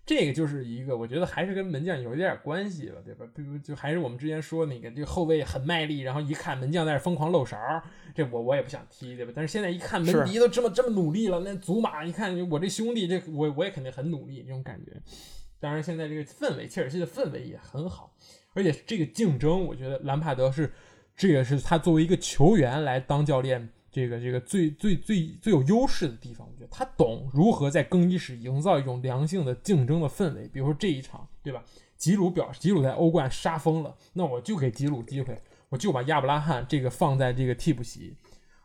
[0.05, 3.25] 这个就是一个我觉得还是跟门将有一点关系了，对吧？
[3.33, 7.57] 比如就还是我们之前说那个这个后卫很卖力，然后一看门将在那疯狂漏勺，
[8.13, 9.33] 这我我也不想踢，对吧？
[9.35, 14.91] 但是现在一看门迪都这么这么努力了，那祖马一看我这兄弟，这我我也肯定很努力，这种感觉。
[15.63, 18.13] 当然，现在这个氛围，切尔西的氛围也很好，
[18.51, 20.69] 而且这个竞争，我觉得兰帕德是，
[21.15, 26.45] 这也是他作为一个球员来当教练，这个这个最最最最有优势的地方。
[26.45, 30.49] 我觉得他懂如何在更衣室营造一种良性的竞争的氛围。
[30.49, 31.63] 比如说这一场，对吧？
[31.95, 38.17] 吉鲁表，吉鲁在欧冠杀疯了，那我就给吉鲁机会，我就把亚布拉罕这个放在这个替补席。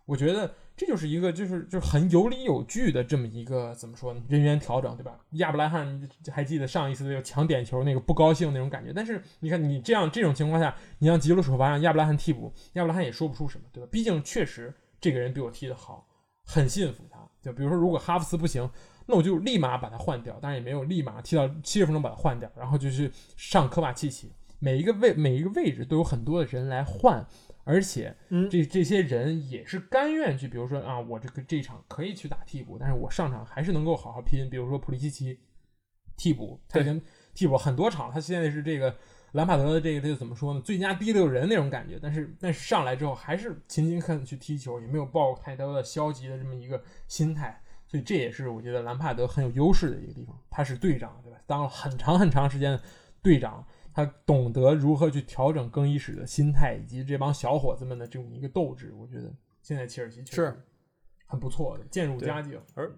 [0.04, 4.22] 我觉得这就是一个就是就是很有理有据的这么一个怎么说呢？
[4.28, 5.18] 人员调整，对吧？
[5.32, 13.88] 亚布拉罕还记得上一次那个抢点球那个不高兴那种感觉，但是你看你这样这种情况下，你让吉鲁首发让亚布拉罕替补，亚布拉罕也说不出什么，对吧？
[13.90, 16.06] 毕竟确实这个人比我踢得好，
[16.44, 17.18] 很信服他。
[17.42, 18.70] 就比如说如果哈弗茨不行，
[19.06, 27.26] 那我就立马把他换掉，当然也没有立马踢到七十分钟把他换掉，然后就去上科瓦契奇，每一个位每一个位置都有很多的人来换。
[27.68, 34.48] 而且，嗯这这些人也是甘愿去，比如说啊，我这个这一场可以去打替补，但是我上场还是能够好好拼。
[34.48, 35.38] 比如说普利西奇，
[36.16, 36.98] 替补，他已经
[37.34, 38.96] 替补很多场，他现在是这个
[39.32, 40.60] 兰帕德的这个这个怎么说呢？
[40.62, 50.34] 最佳第六人那种感觉，但是但是上来之后还是勤勤恳恳去踢球，也没有抱太多的消极的这么一个心态，所以这也是我觉得兰帕德很有优势的一个地方。
[50.48, 51.38] 他是队长，对吧？
[51.46, 52.82] 当了很长很长时间的
[53.20, 53.62] 队长，
[53.98, 58.94] 他懂得如何去调整更衣室的心态，以及这帮小伙子们的这么一个斗志。
[58.94, 59.28] 我觉得
[59.60, 60.62] 现在切尔西确实是
[61.26, 62.60] 很不错的，渐入佳境。
[62.74, 62.96] 而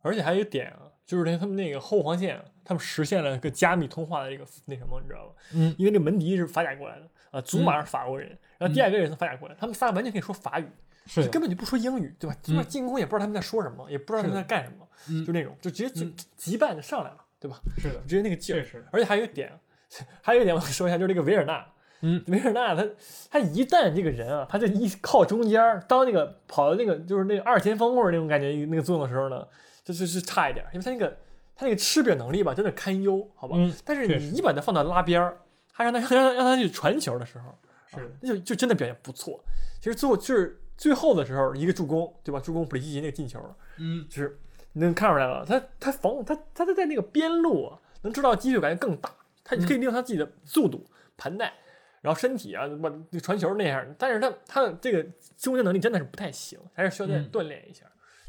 [0.00, 5.34] 而且还有一点啊，就是那他们那个后防线，他们实现了个加密通话的一个那什么，你知道吧？
[5.54, 10.68] 嗯，因为那门迪是法甲过来的啊，祖马是法国人，然后第二个也是法甲过来，他们仨完全可以说法语，
[11.04, 12.36] 是根本就不说英语，对吧？
[12.36, 17.60] 嗯他妈进攻也不知道他们在说什么，也不知道他们在干什么，嗯就那种，就直接就嗯急绊就上来了，对吧？
[17.76, 18.54] 是的，直接那个劲
[18.92, 19.50] 而且还有一点，
[20.22, 21.66] 还有一点我想说一下，就是这个维尔纳，
[22.00, 22.86] 嗯，维尔纳他
[23.30, 29.46] 他一旦这个人啊，他就一靠中间，当那个跑到那个就是那个二前锋或者那种感觉那个作用的时候呢，
[29.84, 31.16] 就是是差一点，因为他那个
[31.54, 33.56] 他那个吃饼能力吧，真的堪忧，好吧？
[33.58, 35.36] 嗯，但是你一把他放到拉边儿，
[35.72, 37.54] 还让他 让让他去传球的时候，
[37.86, 39.42] 是啊那就就真的表现不错。
[39.80, 42.40] 其实最后就是最后的时候，一个助攻，对吧？
[42.40, 43.38] 助攻普利西奇那个进球，
[43.78, 44.38] 嗯，就是
[44.72, 49.10] 你能看出来了，他他防他他他在那个边路啊，能知道机会感觉更大，
[49.56, 50.84] 他可以利用他自己的速度
[51.16, 51.52] 盘带，
[52.00, 55.02] 然后身体啊，把那传球那样，但是他他的这个
[55.36, 57.84] 中间能力真的是不太行，还是需要再嗯锻炼一下。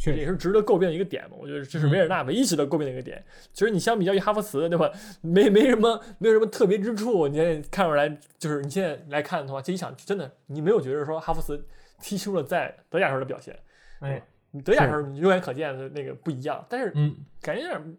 [0.05, 1.37] 也是值得诟病的一个点嘛。
[1.39, 3.23] 我觉得这是维尔纳唯一值得诟病的一个点。
[3.53, 4.91] 其实你相比较于哈弗茨，对吧？
[5.21, 7.25] 没没什么没有什么特别之处。
[7.29, 11.65] 你现在看出来，就是你现在来看的话，这一场真的你没有觉得说哈弗茨
[12.01, 13.57] 踢出了在德甲时候的表现。
[14.01, 17.97] 哎，你德甲时候你肉眼可见的那个不一样，但是嗯，感觉有点，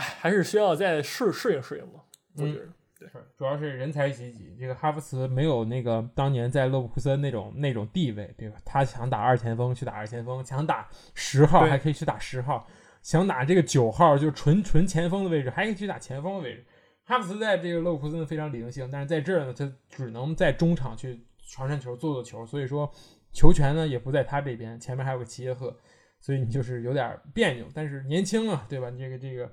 [0.00, 2.00] 哎，还是需要再适适应适应吧。
[2.36, 2.66] 我觉得，
[2.98, 4.56] 对，主要是人才济济。
[4.58, 8.56] 这个哈弗茨没有那个当年在勒布库森那种那种地位，对吧？
[8.64, 12.66] 他想打二前锋去打二前锋，想打十号还可以去打十号，
[13.02, 16.64] 想打这个九号就是纯纯前锋的位置，还可以去打前锋的位置。
[17.04, 22.90] 哈弗茨在这个勒布库森非常灵性，但是在这儿呢，他只能在中场去传传球、做做球，所以说
[23.32, 25.76] 球权呢也不在他这边，前面还有个齐耶赫，
[26.20, 27.66] 所以你就是有点别扭。
[27.74, 28.90] 但是年轻啊，对吧？
[28.90, 29.50] 这个这个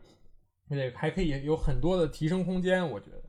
[0.70, 3.22] 这个还可以有很多的提升空间，我觉得。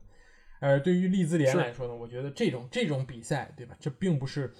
[0.61, 3.73] 呃，对于利兹联来说呢，我觉得这种这种比赛，对吧？
[3.79, 4.51] 这并不是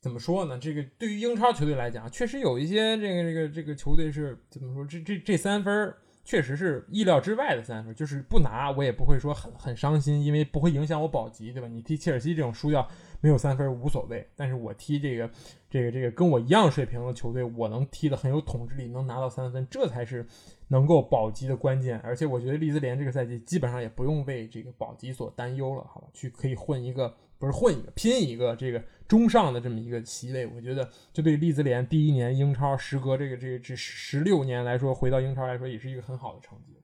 [0.00, 0.58] 怎么说呢？
[0.58, 4.84] 这个对于英超球队来讲，确实有一些这个这个这个球队是怎么说？
[4.84, 11.68] 这这这三分儿确实是意料之外的三分，就是不拿我也不会说很很伤心，因为不会影响我保级，对吧？
[11.68, 12.88] 你踢切尔西这种输掉
[13.20, 15.30] 没有三分无所谓，但是我踢这个
[15.70, 20.26] 这个这个跟我一样水平的球队，我能踢得很有统治力，能拿到三分，这才是
[20.68, 21.98] 能够保级的关键。
[22.00, 26.08] 而且我觉得利兹联这个赛季基本上也不用为这个保级所担忧了，好吧？
[26.12, 36.76] 去可以混一个不是混一个拼一个这个中上的这么一个席位，我觉得这对利兹联第一年英超时隔这个这个这十六年来说，回到英超来说也是一个很好的成绩。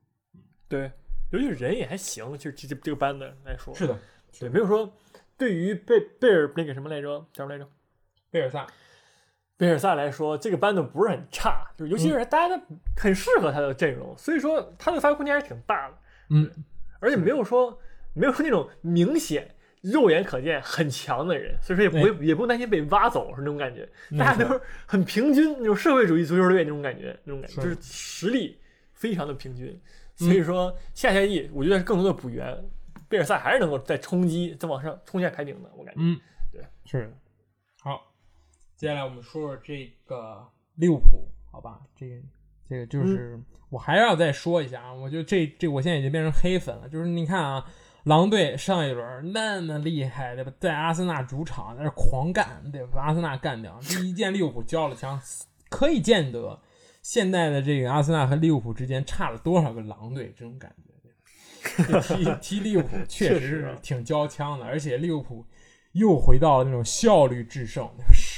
[0.68, 0.90] 对，
[1.30, 3.98] 尤其是人也还行，就这这这个班子来说，是的，
[4.38, 4.92] 对，没有说
[5.36, 7.68] 对于贝贝尔那个什么来着，叫什么来着？
[8.30, 8.64] 贝尔萨，
[9.60, 12.62] 贝尔萨来说，这个班子不是很差，就是尤其是大家都
[12.96, 15.94] 很适合他的阵容，所以说他的发挥空间还是挺大的，
[16.30, 16.50] 嗯，
[16.98, 17.78] 而且没有说
[18.14, 23.86] 没有说那种明显肉眼可见很强的人，所以说也不会也不用担心被挖走是那种感觉，
[24.18, 28.58] 大家都是很平均那种社会主义足球队那种感觉，那种感觉是就是实力
[28.94, 29.78] 非常的平均，
[30.16, 32.56] 所以说下赛季我觉得是更多的补员，
[33.10, 36.00] 贝尔萨还是能够再冲击再往上冲一下排名的，我感觉。
[36.00, 36.18] 嗯，
[36.50, 37.12] 对，是
[38.80, 40.42] 接下来我们说说这个
[40.76, 41.82] 利物浦，好吧？
[41.94, 42.16] 这个
[42.66, 43.38] 这个就是、
[43.68, 47.70] 我还要再说一下啊，我觉得这这我现在已经变成黑粉了，就是你看啊。
[48.04, 50.50] 狼队上一轮那么厉害，对吧？
[50.58, 52.92] 在阿森纳主场在那狂干，对吧？
[52.94, 55.20] 把阿森纳干掉，这一见利物浦交了枪，
[55.68, 56.58] 可以见得
[57.02, 62.00] 现在的这个阿森纳和利物浦之间差了多少个狼队，这种感觉。
[62.00, 65.44] 踢踢利物浦确实是 挺交枪的，而且利物浦
[65.92, 67.86] 又回到了那种效率制胜，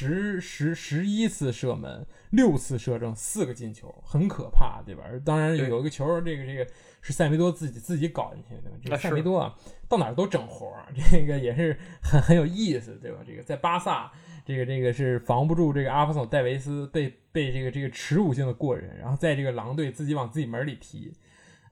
[0.03, 5.05] 十十十一次射门，六次射正，四个进球，很可怕，对吧？
[5.25, 6.67] 当然有一个球，这个这个
[7.01, 9.55] 是塞梅多自己自己搞进去的，这个塞梅多啊，
[9.89, 13.19] 到哪儿都整活儿， 这个也是很很有意思，对吧？
[13.27, 14.13] 这个在巴萨，
[14.45, 21.13] 这个这个是防不住这个阿弗索戴维斯被被这个这个耻辱性的过人，然后在这个狼队自己往自己门里踢。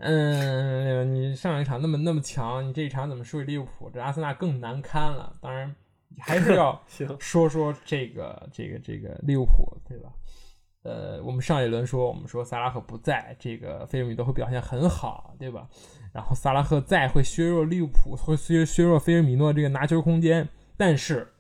[0.03, 3.91] 嗯，你上一场那么那么强，你这一场怎么输给利物浦？
[3.93, 5.37] 这阿森纳更难堪了。
[5.43, 5.75] 当然，
[6.21, 10.13] 还是要 行，说说这个这个这个利物浦，对吧？
[10.83, 15.69] 呃，我们上一轮说，我们说萨拉赫不在，这个菲尔米诺会表现很好，对吧？
[16.13, 21.31] 然后萨拉赫在会削弱利物浦，会削削弱菲尔米诺这个拿球空间，但是，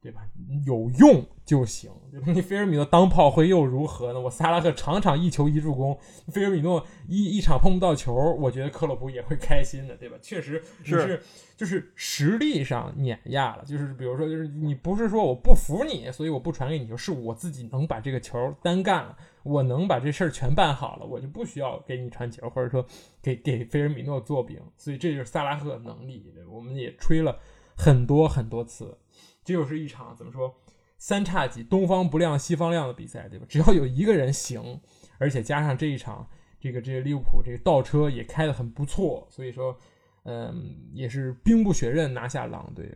[0.00, 0.22] 对吧？
[0.64, 1.90] 有用就行。
[2.26, 4.20] 你菲尔米诺当炮灰又如何呢？
[4.20, 5.96] 我萨拉赫场场一球一助攻，
[6.28, 10.16] 菲尔米诺一一场碰不到球，我觉得克洛普也会开心的，对吧？
[10.20, 11.22] 确实是是
[11.56, 22.84] 就是实力上碾压了，就是比如说就是你不是说我不服你，所以我不传给你球，是我自己能把这个球单干了，我能把这事儿全办好了，我就不需要给你传球，或者说
[23.22, 27.38] 给给菲尔米诺做饼，所以这就是萨拉赫的能力，对我们也吹了
[27.76, 28.98] 很多很多次，
[29.44, 30.52] 这就是一场怎么说？
[30.98, 33.46] 三叉戟，东方不亮西方亮的比赛，对吧？
[33.48, 34.80] 只要有一个人行，
[35.18, 36.28] 而且加上这一场，
[36.58, 39.76] 这个这个利物浦这个倒车也开得很不错，所以说，
[40.24, 42.90] 嗯，也是兵不血刃拿下狼队。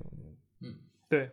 [0.61, 0.75] 嗯
[1.09, 1.31] 对，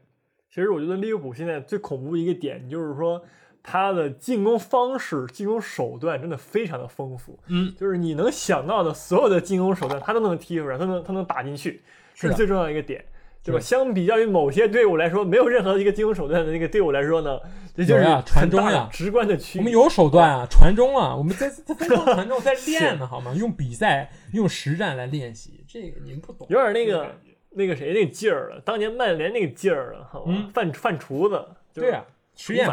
[0.49, 3.23] 其实我觉得利物浦现在最恐怖的一个点就是说，
[3.63, 7.39] 他的进攻方式、进攻手段真的非常的丰富。
[7.47, 11.81] 嗯，就是你能想到的所有的进攻手段，他都能踢出来，他能他能打进去，
[12.13, 13.05] 是是最重要的一个点。
[13.47, 13.59] 对吧？
[13.59, 17.39] 相比较于某些队伍来说，没有任何一个进攻手段的那个队伍来说呢，
[17.75, 19.61] 这就是有呀传中呀直观的区别。
[19.61, 23.33] 我们有手段啊，传中啊，我们在在在传中在练呢，好吗？
[23.39, 27.15] 用比赛用实战来练习，这个你们不懂，有点那个
[27.51, 30.33] 那个谁那个劲儿了，当年曼联那个劲儿了，好吗？
[30.37, 31.35] 嗯范范厨子，
[31.73, 32.03] 就是对啊，
[32.37, 32.69] 实验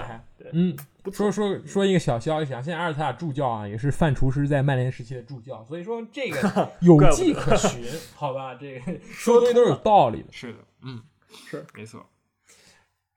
[0.52, 7.82] 嗯，不说说说一个小消息啊，现在阿尔特塔助教啊也是范厨师在曼联时期的助教，所以说这个 有迹可循，
[8.14, 8.54] 好吧？
[8.54, 10.28] 这个说的都是有道理的。
[10.30, 11.02] 是的，嗯，
[11.48, 12.06] 是没错。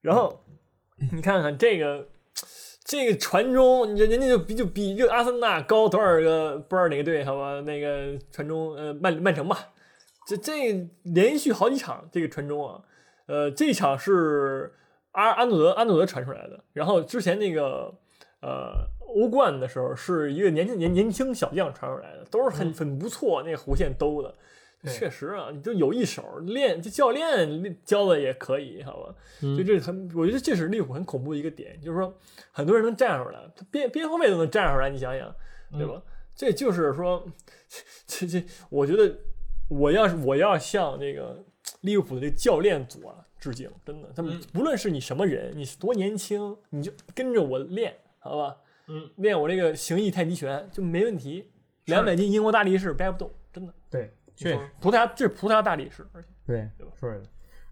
[0.02, 0.42] 然后
[1.12, 2.08] 你看看这个
[2.86, 7.60] 这个传中，人人家就比就比这阿森纳高多少个不知道哪个队，好吧？
[7.62, 9.70] 那个传中，呃，曼曼城吧，
[10.26, 12.82] 这这连续好几场这个传中啊，
[13.26, 14.74] 呃，这场是
[15.12, 17.94] 阿安努德安努德传出来的，然后之前那个
[18.42, 24.34] 呃欧冠的时候是一个年轻年年轻小将传出来的，都是很很不错，那个弧线兜的。
[24.84, 29.16] 对确实啊，你就有一手练，这教练教的也可以，好吧？
[29.42, 32.16] 嗯就这很，我觉得这是利物浦很恐怖的一个点，就是说
[32.52, 35.36] 很多人能站出来，他边边后卫都能站出来，你想想，
[35.72, 36.00] 对吧？
[36.36, 37.26] 这就是说，
[38.06, 39.18] 这这，我觉得
[39.68, 41.44] 我要是我要向这个
[41.82, 48.58] 利物浦的这教练组啊致敬，真的，他们嗯不论是你什么人，你多年轻，你就跟着我练，好吧？
[48.88, 51.52] 嗯，练我这个形意太极拳就没问题，
[51.86, 53.74] 两百斤英国大力士掰不动，真的。
[53.90, 57.24] 对，确实，葡萄牙这是葡萄牙大力士，而且对对吧，是的。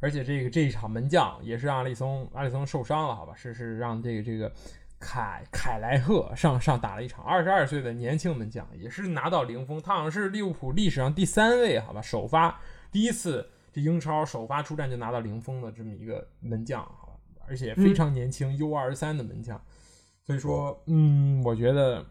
[0.01, 3.33] 而且这个这一场门将也是让阿里松阿里松受伤了，好吧？
[3.33, 4.51] 是是让这个这个
[4.99, 12.01] 凯凯莱赫上上打了一场，二十二岁的年轻门将，也是拿到零封，他好像是利物浦历史上第三位，好吧？
[12.01, 12.59] 首发
[12.91, 16.89] 第一次这英超首发出战就拿到零封的这么一个门将？
[17.45, 19.61] 而且非常年轻，U 二十三的门将，
[20.23, 22.05] 所以说，嗯，我觉得。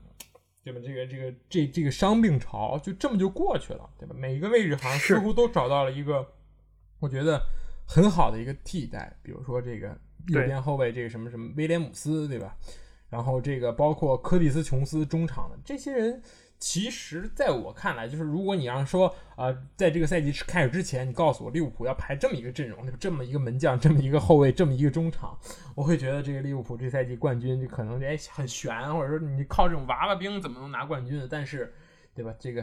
[0.62, 0.80] 对吧？
[0.82, 4.14] 这个这个这这个伤病潮就这么就过去了，对吧？
[4.18, 6.26] 每一个位置好像似乎都找到了一个，
[7.00, 7.38] 我觉得
[7.86, 9.14] 很好的一个替代。
[9.22, 9.88] 比如说这个
[10.28, 12.56] 右边后卫这个什么什么威廉姆斯，对吧？
[13.10, 16.22] 然后这个包括科蒂斯·琼斯中场的这些人，
[16.66, 19.06] 其实在我看来，就是如果你让说
[19.36, 25.38] 啊、呃在这个赛季开始之前，你告诉我利物浦要排这么一个阵容，这么一个门将，这么一个后卫，这么一个中场，
[25.74, 31.28] 我会觉得这个利物浦这赛季冠军就可能哎很悬，或者说你靠这种娃娃兵怎么能拿冠军呢？
[31.30, 31.70] 但是，
[32.14, 32.32] 对吧？
[32.40, 32.62] 这个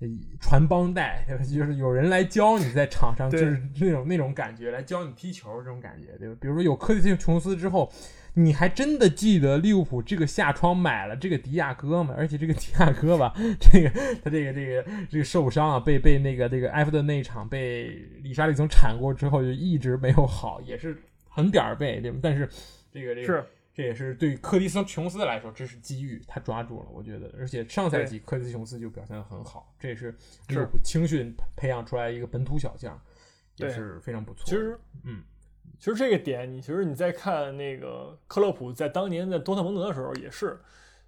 [0.00, 0.08] 呃
[0.40, 1.44] 传帮带，对吧？
[1.44, 6.34] 就是有人来教你在场上，就是那种那种感觉，来教你踢球这种感觉，对吧？
[6.40, 7.92] 比如说有科蒂斯·琼斯之后。
[8.34, 12.14] 你还真的记得利物浦这个下窗买了这个迪亚哥吗？
[12.18, 13.90] 而且这个迪亚哥吧， 这个
[14.22, 17.88] 他这个这个这个受伤啊，被被那个这个埃弗顿那一场被
[18.22, 20.96] 里沙利松铲过之后，就一直没有好，也是
[21.28, 22.18] 很点儿背，对吧？
[22.22, 22.48] 但是
[22.90, 27.34] 这个这个是这也是对科蒂斯·琼斯来说，这是机遇，他抓住了，我觉得。
[27.38, 30.14] 而且上赛季科蒂斯·琼斯就表现得很好，这也是
[30.48, 33.00] 利物浦青训培养出来一个本土小将，
[33.56, 34.44] 也是非常不错。
[34.44, 35.22] 其实，嗯，
[35.82, 40.56] 其实这个点，你其实你在看那个克洛普在当年在多特蒙德的时候也是，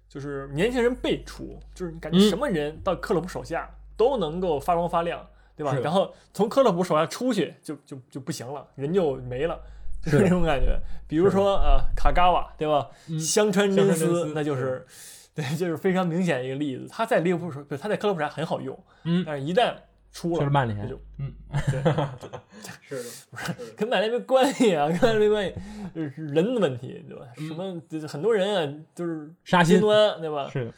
[0.09, 9.57] 就是年轻人辈出，就是你感觉嗯什么人到克洛普手下都能够发光发亮，对吧然后从克洛普手下出去就就就不行了，人就没了。
[10.03, 12.89] 就是这种感觉，比如说呃卡嘎瓦，对吧？
[13.09, 14.85] 嗯香川真真司司，那就是
[15.33, 16.85] 对，就是非常明显的一个例子。
[16.89, 19.73] 他在利物浦时他在克洛普时候还很好用，嗯但是一旦
[20.15, 21.33] 出了去了曼联嗯，
[21.69, 21.81] 对，
[22.81, 25.55] 是的，跟曼联没关系啊，跟曼联没关系，
[25.93, 27.25] 就是人的问题，对吧？
[27.37, 30.49] 嗯什么就是很多人啊，就是杀心端，对吧？
[30.49, 30.73] 是的，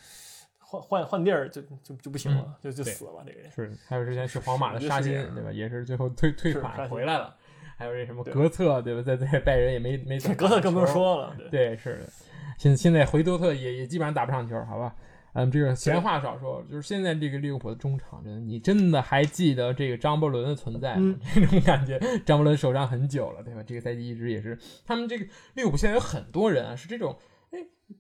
[0.58, 3.52] 换换换地儿就就就不行了，就就死了这个人。
[3.52, 3.72] 是。
[3.88, 5.52] 还有之前去皇马的是沙是这样，欣对吧？
[5.52, 7.36] 也是最后退退款回来了。
[7.78, 9.04] 还有这什么格策，对吧？
[9.04, 12.10] 在在拜仁也没没怎么格策更不用说了，对对，是的。
[12.58, 14.96] 现现在回多特也也基本上打不上球，好吧？
[15.38, 21.16] 嗯，这个闲话少说，就是现在这个利物浦的中场，真的，你真的还记得这个张伯伦的存在吗？
[21.36, 23.62] 这种感觉，张伯伦受伤很久了，对吧？
[23.62, 27.16] 这个赛季一直也是他们这个利物浦现在有很多人啊，是这种
[27.52, 27.60] 哎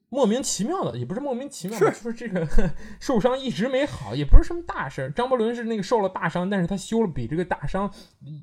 [0.09, 2.47] 莫名其妙的，也不是莫名其妙的，就是这个
[2.99, 5.13] 受伤一直没好，也不是什么大事。
[5.15, 7.93] 张伯伦是那个受了大伤，但是他休了比这个大伤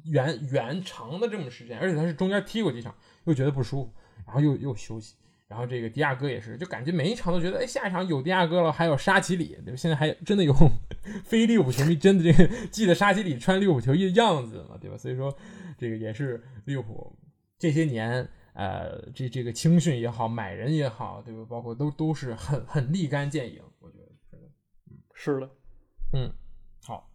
[0.05, 3.93] 远远长的这么时间，而且他是中间踢过几场，又觉得不舒服，
[4.25, 5.17] 然后又又休息。
[5.47, 9.77] 然后这个迪亚哥也是，就感觉每一场都觉得，哎，下一场有迪亚哥了，还有沙奇里，对吧？
[9.77, 10.55] 现在还真的有
[11.25, 14.97] 非利物浦球迷真的这个记得沙奇里穿利物浦球衣的样子嘛，对吧？
[14.97, 15.37] 所以说，
[15.77, 17.19] 这个也是利物浦
[17.59, 21.45] 这些年，呃，这这个青训也好，买人也好，对吧？
[21.49, 24.49] 包括都都是很很立竿见影，我觉得是的，
[24.91, 25.51] 嗯，是的，
[26.15, 26.33] 嗯，
[26.83, 27.11] 好，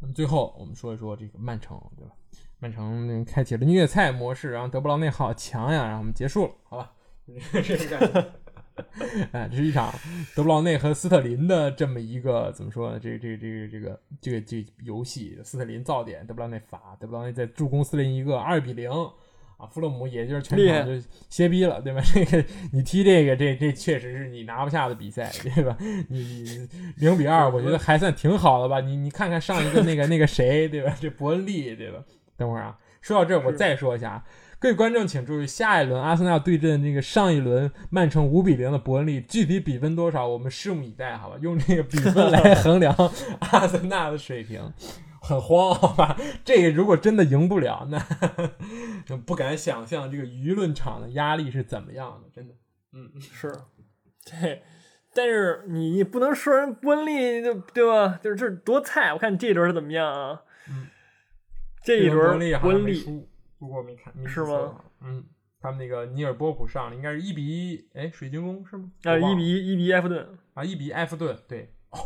[0.00, 2.14] 那么最后我们说一说这个曼城，对吧？
[2.58, 6.92] 曼城开启了虐菜模式，然后德布劳内好强呀，然后我们结束了，好吧？
[7.62, 8.32] 这个感觉，
[9.32, 9.92] 哎，这是一场
[10.34, 12.98] 德布劳内和斯特林的这么一个怎么说呢？
[13.00, 18.90] 这这这个这个这个这游戏，斯特林造点，德布劳内罚，德布劳内在助攻斯特林一个二比零
[19.56, 22.02] 啊，弗洛姆也就是全场就歇逼了，对吧？
[22.12, 25.76] 这个你踢这个，这这确实是你拿不下的比赛，对吧？
[26.08, 28.80] 你零比二，我觉得还算挺好的吧？
[28.80, 30.94] 你你看看上一个那个那个谁，对吧？
[31.00, 32.02] 这伯恩利，对吧？
[32.36, 34.24] 等会儿啊，说到这儿，我再说一下。
[34.64, 41.36] 各位观众请注意，下一轮阿森纳对阵那个上一轮曼城五比零的伯恩利，具体比分多少，我们拭目以待，好吧？
[41.42, 42.96] 用这个比分来 衡量
[43.40, 44.72] 阿森纳的水平，
[45.20, 46.16] 很慌，好吧？
[46.46, 52.54] 这个如果真的赢不了，那不敢想象这个舆论场的压力是怎么样的，真的。
[52.94, 53.52] 嗯，是，
[54.24, 54.62] 对，
[55.12, 57.42] 但是你不能说人伯恩利，
[57.74, 58.18] 对吧？
[58.22, 60.40] 就是这多菜，我看这一轮怎么样啊？
[60.70, 60.86] 嗯，
[61.82, 63.28] 这一轮伯恩利。
[63.64, 64.76] 不过没看，是吗？
[65.00, 65.24] 嗯，
[65.58, 68.90] 他们那个尼尔波普上了，应该是一比一，哎，水晶宫是吗？
[69.04, 71.98] 啊，一比一，一比埃弗顿啊，一比埃弗顿，对，哦，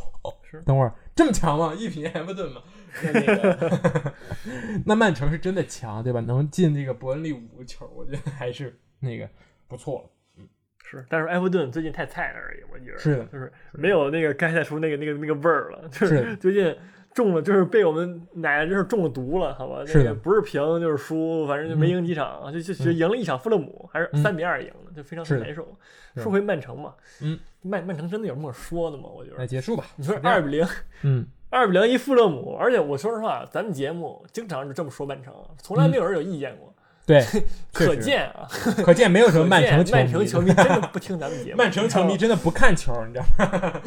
[0.49, 0.63] 是。
[0.63, 1.75] 等会儿这么强吗？
[1.75, 2.63] 一比埃弗顿吗？
[3.03, 4.15] 那个
[4.87, 6.21] 那曼城是真的强，对吧？
[6.21, 9.29] 能进这个伯恩利五个球，我觉得还是那个
[9.67, 10.09] 不错。
[10.37, 10.49] 嗯，
[10.85, 16.77] 是，但是埃弗顿最近太菜了而已，我觉得是的，就是没有那个该赛出那个那个那个味儿了，就是最近。
[17.19, 19.85] 中了就是被我们奶奶就是中了毒了，好吧？
[19.85, 25.67] 是的，不是平就是输，反正就没赢几场，就就就赢了一场富勒姆，还是三比二赢的，就非常难受。
[26.15, 29.09] 说回曼城嘛，嗯，曼曼城真的有这么说的吗？
[29.13, 29.85] 我觉得，来结束吧。
[29.97, 30.65] 你说二比零，
[31.03, 36.73] 嗯，二比零 一富勒姆，而且我说实话，咱们节目经常是这么说曼城，从来没有人有意见过。
[37.09, 37.25] 对，
[37.73, 38.47] 可见啊，
[38.85, 43.81] 可见没有什么曼城曼城球迷真的不听咱们节目， 曼城球迷真的不看球，你知道吗？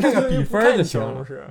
[0.00, 1.44] 看个比分就行了，是。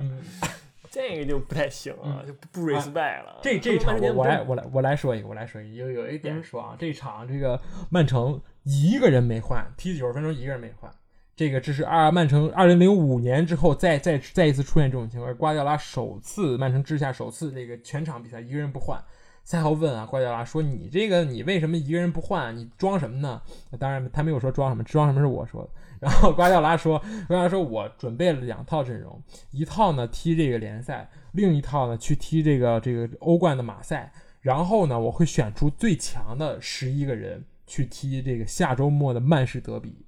[0.92, 3.38] 这个就不太行啊，就不 respect 了。
[3.42, 7.60] 这这场我我来我来我来说一个，我来说一个，有有一点说啊，这场这个
[7.90, 10.90] 曼城一个人没换，踢九十分钟一个人没换，
[11.36, 19.02] 这个这是二曼城二零零五年之后再再再一次出现这种情况，瓜迪奥拉首次曼城之下首次这个全场比赛一个人不换。
[19.44, 22.54] 赛后问啊，瓜迪奥拉说：“你这个你为什么一个人不换？
[22.54, 23.40] 你装什么呢？”
[23.80, 25.70] 当然他没有说装什么，装什么是我说的。
[26.00, 34.12] 然后瓜迪奥拉说：“瓜迪奥拉说，我准备了两套阵容，一套呢踢这个联赛，另一套呢去踢这个这个欧冠的马赛。
[34.40, 40.04] 然后呢，我会选出最强的十一个人去踢这个下周末的曼市德比。”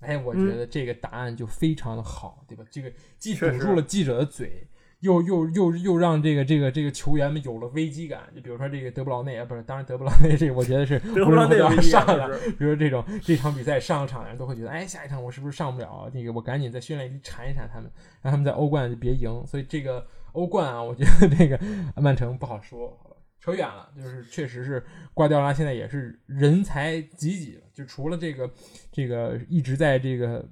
[0.00, 2.64] 哎，我觉得这个答案就非常的好，对吧？
[2.70, 4.66] 这个既堵住了记者的嘴。
[5.00, 12.28] 又又又又让这个这个这个球员们有了危机感，就比如说这个德布劳内啊，不是，当然德布劳内这个我觉得是 德布劳内要上了。
[12.58, 16.10] 比如这种这场比赛上场的人都会觉得，哎，下一场我是不是上不了？
[16.12, 17.90] 那个我赶紧在训练营缠一缠他们，
[18.20, 19.42] 让他们在欧冠就别赢。
[19.46, 21.58] 所以这个欧冠啊，我觉得这个
[21.96, 22.94] 曼城不好说，
[23.40, 23.88] 扯远了。
[23.96, 24.84] 就是确实是
[25.14, 28.50] 瓜迪奥拉现在也是人才济济，就除了这个
[28.92, 30.46] 这个一直在这个。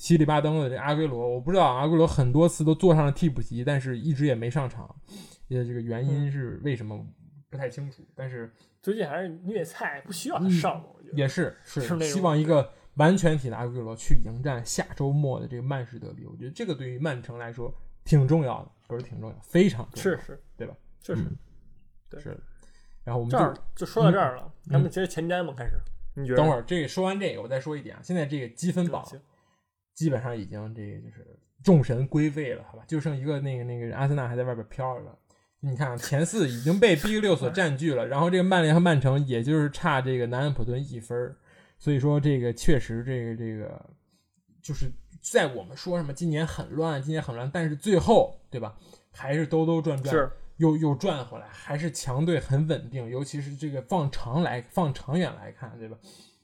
[0.00, 4.88] 七里巴登的这阿圭罗，我不知道阿圭罗很多次都坐上了替补席，但是一直也没上场，
[5.48, 7.06] 也这个原因是为什么
[7.50, 8.02] 不太清楚。
[8.14, 8.50] 但是
[8.82, 10.82] 最近还是虐菜，不需要他上，
[11.12, 16.24] 也是是希望一个完全体的阿圭罗去迎战下周末的这个曼市德比。
[16.24, 17.70] 我觉得这个对于曼城来说
[18.02, 20.74] 挺重要的，不是挺重要，非常重要，是是，对吧？
[21.02, 21.24] 确实，
[22.08, 22.18] 对。
[22.18, 22.34] 是。
[23.04, 25.78] 然后我们这儿就说到这儿了，咱们接着前瞻嘛，开始。
[26.14, 26.38] 你觉得？
[26.38, 29.06] 等会儿这个说完这个，我再说一点啊，现在这个积分榜。
[30.00, 35.18] 基本上已经这个就是众神归位了，好吧，就剩一个那个那个阿森纳还在外边飘着。
[35.60, 41.36] 你看前四已经被 Big 六所 占据了，然后这个曼联和曼城也就是差这个南安普顿一分
[41.78, 43.90] 所以说这个确实这个这个
[44.62, 44.90] 就是
[45.20, 48.74] 在我们说什么今年很乱，今年很乱，但是最后对吧，
[49.12, 55.98] 还是兜兜转转又又转回来，还是强队很稳定，尤其是这个放长来放长远来看，对吧？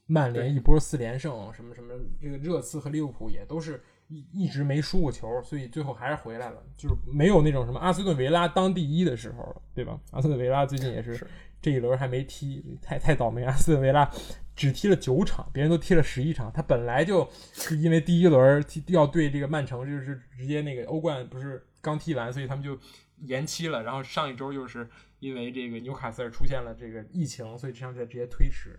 [0.06, 9.98] 曼联一波四连胜，什么什么，这个热刺和利物浦也都是一一直没输过球，所以最后还是回来了，就是没有那种什么阿斯顿维拉当第一的时候了，对吧？
[10.12, 11.26] 阿斯顿维拉最近也是是
[11.60, 13.42] 这一轮还没踢，太太倒霉。
[13.42, 14.08] 阿斯顿维拉
[14.54, 22.78] 只踢了九场，别人都踢了十一场，他本来就是因为第一轮踢要对这个曼城，就是直接那个欧冠不是刚踢完，所以他们就
[23.22, 23.82] 延期了。
[23.82, 24.88] 然后上一周又是
[25.18, 28.78] 因为这个纽卡斯尔出现了这个疫情，所以这场比赛直接推迟。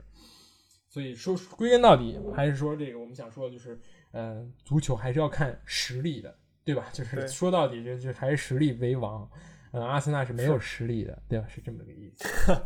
[0.98, 3.80] 所以说归根到底还是说这个我们想说的就是，
[4.14, 6.36] 呃，足球还是要看实力的，
[6.66, 6.88] 对吧？
[6.92, 9.30] 就是说到底就就还是实力为王。
[9.74, 11.46] 嗯，阿森纳是没有实力的，对吧？
[11.48, 12.58] 是这么个意思。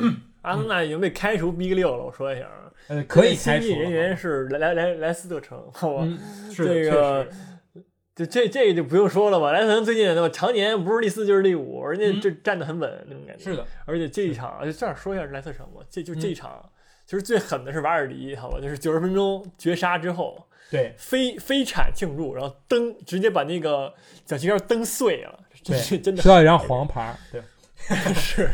[0.40, 6.02] 阿森纳已经被开除 Big 六了，我说一下啊，呃，可以开除人员是莱莱莱莱斯特城，好吧？
[6.02, 7.28] 嗯，是这个
[8.14, 13.44] 这这这个就不用说了吧，莱斯特城最近对吧，常年不是第四就是第五，人家嗯这站得很稳那种感觉。
[13.44, 16.70] 是的，而且这一场就这样说一下莱斯特城吧，这就这嗯一场，
[17.06, 23.92] 其实最狠的是瓦尔迪，好吧，就是九十分钟绝杀之后对飞飞铲庆祝，然后蹬直接把那个
[24.24, 27.42] 脚旗杆蹬碎了，是真的吃到一张黄牌，对，
[28.14, 28.48] 是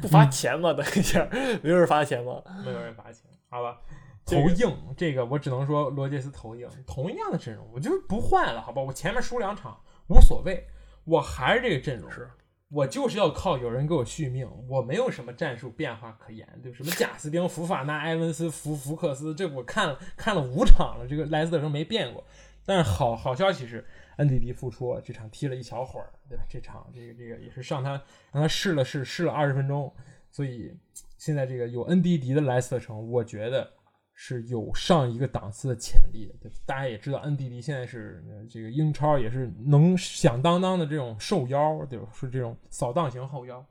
[0.00, 0.72] 不罚钱吗？
[0.72, 1.28] 等一下，
[1.62, 2.40] 没有人罚钱吗？
[2.64, 3.78] 没有人罚钱，好吧？
[4.24, 8.80] 这个头硬，这个我只能说罗杰斯头硬，同样的阵容，我就是不换了，好吧？
[8.80, 10.66] 我前面输两场无所谓，
[11.04, 12.30] 我还是这个阵容，是
[12.70, 16.76] 我就是要靠有人给我续命，我没有什么战术变化可言，对吧？
[16.76, 22.22] 什么贾斯汀、福法纳、埃文斯、福福克斯，这我看了看了五场了，这个莱斯特城没变过。
[22.66, 23.82] 但是好好消息是，
[24.18, 26.44] 恩迪迪复出，这场踢了一小会儿，对吧？
[26.46, 27.92] 这场这个这个也是上他
[28.30, 29.90] 让他试了试试了二十分钟，
[30.30, 30.76] 所以
[31.16, 33.72] 现在这个有恩迪迪的莱斯特城，我觉得
[34.20, 36.34] 是有上一个档次的潜力的。
[36.40, 42.08] 对吧，大家也知道，恩迪迪现在是呃这个英超也是能响当当的这种瘦腰，对吧？
[42.12, 43.64] 是这种扫荡型后腰，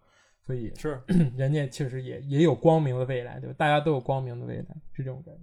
[0.45, 1.01] 所以是，
[1.35, 3.55] 人家确实也也有光明的未来，对吧？
[3.59, 5.41] 大家都有光明的未来，是这种感觉。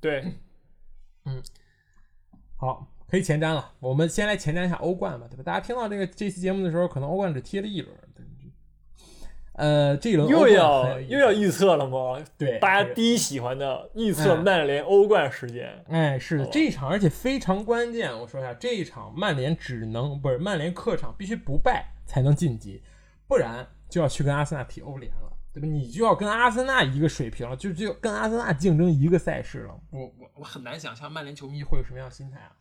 [0.00, 0.24] 对，
[1.26, 1.42] 嗯
[2.56, 3.74] 好，可以前瞻了。
[3.78, 5.42] 我们先来前瞻一下欧冠吧，对吧？
[5.42, 7.94] 大家听到这个这期节目的时候，可能欧冠只踢了一轮。
[8.14, 8.24] 对
[9.54, 12.24] 呃，这一轮又要又要预测了吗？
[12.38, 18.10] 对大家第一喜欢的预测嗯曼联欧冠时间，哎，是这一场而且非常关键。
[18.18, 22.82] 我说一下，这一场曼联只能不是曼联客场必须不败才能晋级，
[23.28, 25.68] 不然就要去跟阿森纳踢欧联了，对吧？
[25.68, 29.78] 你就要跟阿森纳一个水平了，就就跟阿森纳竞争一个赛事了。
[29.90, 32.52] 我我我很难想象曼联球迷会有什么样的心态啊！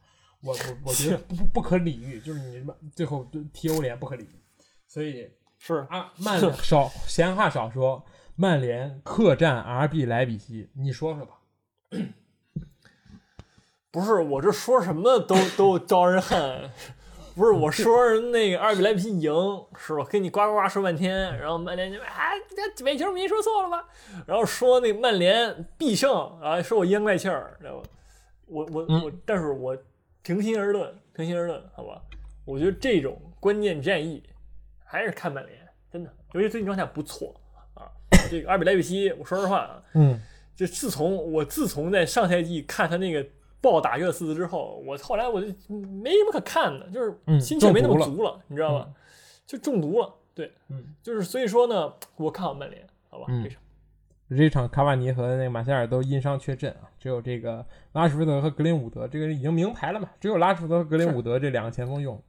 [0.42, 4.40] 我我我觉得 不不不可理喻，就是你们最后踢欧联不可理喻，
[4.88, 5.30] 所以
[5.64, 8.04] 是啊， 曼联少闲话少说，
[8.36, 11.38] 曼联客战 RB 莱比锡，你说说吧。
[13.92, 16.68] 不是我这说什么都都招人恨？
[17.36, 19.32] 不是我说那个二比莱比锡赢
[19.78, 20.04] 是吧？
[20.10, 22.32] 跟你呱呱呱说半天，然后曼联就啊，
[22.76, 23.88] 这伪球迷说错了吧？
[24.26, 27.84] 然后说那个曼联必胜啊，说我烟怪气儿，知道吧？
[28.48, 29.78] 我我嗯我，但是我
[30.24, 32.02] 平心而论，平心而论，好吧？
[32.46, 34.24] 我觉得这种关键战役
[34.92, 35.58] 还是看曼联，
[35.90, 37.34] 真的，尤其最近状态不错
[37.74, 37.88] 啊。
[38.30, 40.20] 这个二比莱比锡，我说实话啊，嗯，
[40.54, 43.26] 就自从我自从在上赛季看他那个
[43.62, 48.90] 暴打热刺之后，我后来我就没什么可看的，就是嗯心情没那么足了，你知道吧？
[49.48, 50.14] 就中毒了。
[50.36, 53.28] 对，嗯，就是所以说呢，我看好曼联，好吧？
[53.30, 53.62] 嗯这场
[54.38, 62.22] 这场卡瓦尼和那个马夏尔都因伤缺阵啊，只有这个拉什福德和格林伍德，这个已经明牌了嘛，只有拉什福德和格林伍德这两个前锋用，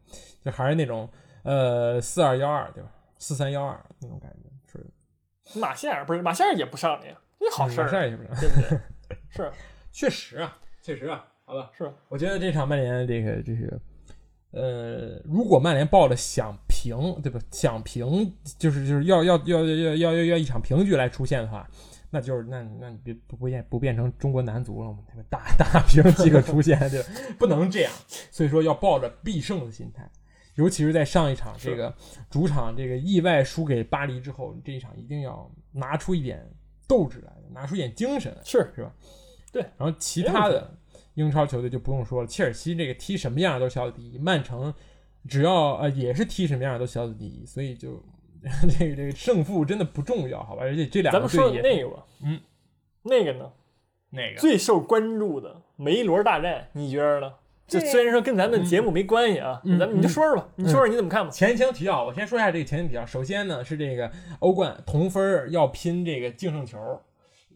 [0.45, 1.09] 就还是那种
[1.43, 2.91] 呃四二幺二对吧？
[3.19, 8.81] 四三幺二那种感觉，是马夏尔不是马夏尔也不上了呀，这好事儿，马夏尔也不是，对不对？
[9.29, 9.53] 是
[9.93, 13.81] 确实啊，确实啊，好吧，是，我觉得这场曼联这个这个。
[14.53, 17.41] 呃，如果曼联抱着想平，对吧？
[17.51, 21.67] 想平就是就是要要要要要要要一场平局来出现的话，
[22.11, 24.99] 那就是那那你别不不变不变成中国男足了吗？
[25.11, 25.25] 对吧？
[25.31, 27.09] 打打平即可出现，对吧？
[27.39, 27.91] 不能这样，
[28.31, 30.07] 所以说要抱着必胜的心态，
[30.55, 31.95] 尤其是在上一场这个
[32.29, 36.47] 主场这个意外输给巴黎之后，这一场一定要拿出一点
[36.87, 38.41] 斗志来，拿出一点精神来。
[38.45, 38.93] 是是吧？
[39.51, 40.77] 对，然后其他的
[41.15, 44.73] 英超球队就不用说了，切尔西这个踢什么样都小组第一，曼城
[45.29, 48.03] 只要呃也是踢什么样都小组第一，所以就
[48.79, 50.63] 这个这个胜负真的不重要，好吧？
[50.63, 52.41] 而且这两咱们说的那个吧，嗯，
[53.03, 53.53] 那个呢，
[54.11, 57.33] 哪个最受关注的梅罗大战，你觉得呢？
[57.67, 61.31] 这这虽然说跟咱们节目没关系啊，嗯咱们你就说说吧，你说说你怎么看吧？
[61.31, 63.07] 前情提要，我先说一下这个前情提要。
[63.07, 64.11] 首先呢是这个
[64.41, 66.79] 欧冠同分儿要拼这个净胜球，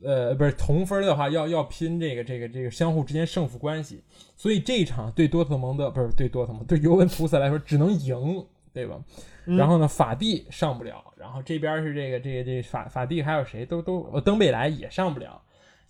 [0.03, 4.03] 呃，不是同分儿的话要要拼这个这个这个相互之间胜负关系。
[4.37, 8.99] 所以这一场对多特蒙德不是对多特蒙对尤文图斯来说只能赢，对吧？
[9.47, 15.41] 嗯然后呢，法蒂上不了，然后这边是这个这个这个法法蒂还有谁都都呃登贝莱也上不了，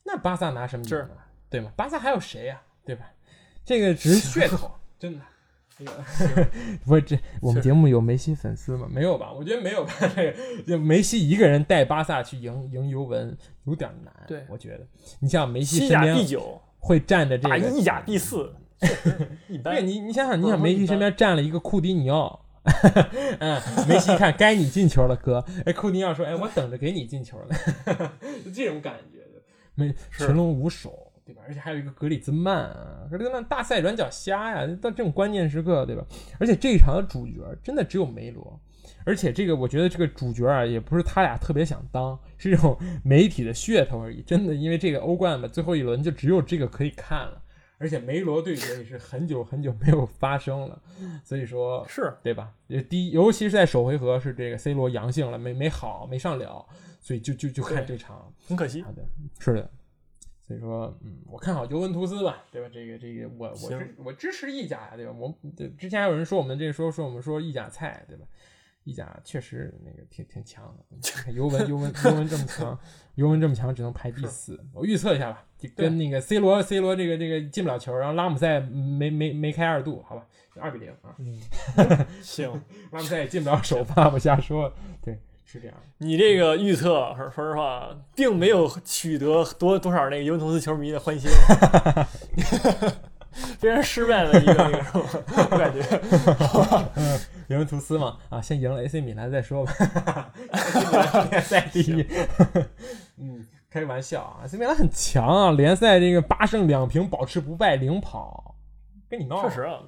[0.05, 0.85] 那巴萨拿什么？
[1.49, 1.73] 对吗？
[1.75, 3.11] 巴萨还有谁呀、对吧？
[3.67, 5.21] 这个只是噱头， 真的。
[5.79, 5.93] 这个
[6.87, 8.89] 不是这，我们节目有梅西粉丝吗？
[8.91, 9.31] 没有吧？
[9.31, 9.93] 我觉得没有吧。
[10.65, 14.11] 这个梅西一个人带巴萨去赢赢尤文有点难。
[14.27, 14.87] 对，我觉得
[15.21, 18.55] 你像梅西身边第九，会站着这个打意甲第四，
[19.49, 19.83] 一般对。
[19.83, 22.47] 你，你想想，你想梅西身边站了一个库蒂尼奥，
[23.39, 27.57] 嗯，梅西一看该你进球了，哥，哎，库蒂尼奥说，哎，我等着给你进球呢，
[28.43, 29.19] 就这种感觉，
[29.75, 31.43] 没是群龙无首，对吧？
[31.45, 36.07] 而且还有一个格里兹曼啊，格里兹曼大赛软脚虾呀，到这种关键时刻，对吧？
[36.39, 37.33] 而且这一场的主角
[37.65, 38.59] 真的只有梅罗。
[39.05, 44.23] 而且这个，我觉得这个主角啊，也不是他俩特别想当，是这种媒体的噱头而已。
[44.23, 47.43] 真的，因为这个欧冠嘛，最后一轮就只有这个可以看了。
[47.79, 50.81] 而且梅罗对决也是很久很久没有发生了，
[51.23, 52.51] 所以说是对吧？
[52.69, 56.65] 也第一，尤其是在首回合是这个 C 罗阳性了，没没好，没上了，
[57.01, 58.33] 所以就就就看这场。
[58.49, 58.91] 很可惜好。
[58.93, 59.05] 的，
[59.39, 59.71] 是的。
[60.47, 62.69] 所以说，嗯，我看好尤文图斯吧，对吧？
[62.73, 65.13] 这个这个，我我行支我支持意甲呀，对吧？
[65.13, 68.25] 我对之前还有人说我们这个说说我们说意甲菜，对吧？
[68.85, 72.79] 意甲确实那个挺挺强的，尤文尤文尤文这么强，
[73.17, 74.65] 尤文这么强只能排第四。
[74.73, 80.25] 我预测一下吧，就跟那个 C 罗 C 罗这个这个进不了球，然后拉姆塞没没没开二度，好吧，
[80.61, 81.37] 二比零啊，嗯，
[82.23, 82.49] 行，
[82.93, 84.73] 拉姆塞也进不了首发，我瞎说，
[85.03, 85.77] 对，是这样。
[85.99, 91.31] 你这个预测，说说实话，并没有取得多多少那个尤文图斯球迷的欢心，
[93.59, 95.49] 非常失败的一个那个，是吧？
[95.51, 95.81] 我感觉。
[97.49, 99.73] 尤文图斯嘛，啊，先赢了 AC 米兰再说吧。
[101.31, 102.05] 联赛第一，
[103.19, 108.57] 嗯，开个玩笑啊，AC 米兰很强啊，联赛这个八胜两平，保持不败，领跑，
[109.09, 109.79] 跟你闹，确实啊，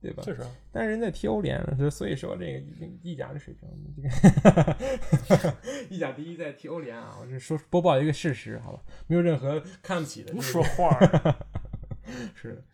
[0.00, 0.22] 对吧？
[0.24, 0.40] 确实，
[0.72, 5.56] 但是人在踢欧联，所以说这个意甲的水平，这个
[5.90, 11.36] 意甲第一在踢欧联啊，我是说播报一个事实，好吧，没有任何看不起的，不说话儿，
[12.34, 12.54] 是。
[12.54, 12.64] 的，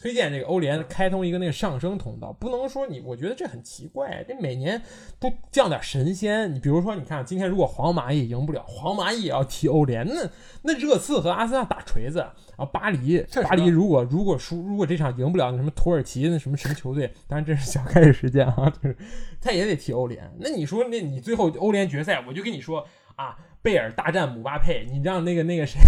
[0.00, 4.80] 推荐这个欧联开通一个那个上升通道，不能说你，我觉得这很奇怪，这每年
[5.18, 6.54] 都降点神仙。
[6.54, 10.30] 你比如说，你看今天如果皇马也赢不了，皇马也要踢欧联，那
[10.62, 18.96] 那热刺和阿森纳打锤子，然后巴黎，巴黎如果如果输，如果这场赢不了，那什么土耳其那什么什么球队，当然这是小概率事件啊，就是
[19.40, 20.30] 他也得踢欧联。
[20.38, 22.86] 那你说，那你最后欧联决赛，我就跟你说
[23.16, 23.36] 啊。
[23.62, 25.78] 贝尔大战姆巴佩，你让那个那个谁，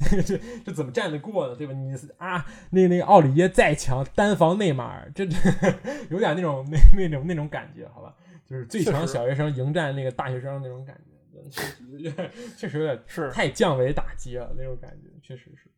[0.00, 1.56] 那个这这怎么战得过呢？
[1.56, 1.72] 对吧？
[1.72, 5.36] 你啊，那个那个奥里耶再强，单防内马尔，这这
[6.10, 8.14] 有点那种那那种那种感觉，好吧？
[8.46, 10.98] 就是最强小学生迎战那个大学生那种感
[11.32, 15.70] 觉，确实有点 确实有点是太降维打击了那种感觉，确实是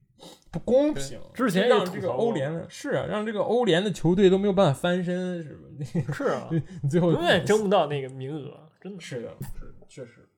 [0.50, 1.18] 不公平。
[1.32, 5.68] 之前让这个欧联的是啊，让这个欧联的球队都没有办法翻身，是吧？
[6.12, 6.48] 是啊，
[6.82, 9.28] 你最后永远争不到那个名额，真的是的，
[9.58, 10.28] 是的，确实。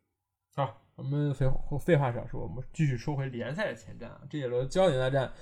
[0.54, 4.20] 好，我们废话废话少说，我们继续说回联赛的前瞻啊。
[4.28, 5.32] 这一轮焦点大战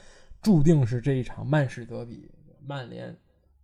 [0.41, 2.31] 注定是这一场曼市德比，
[2.65, 3.17] 曼联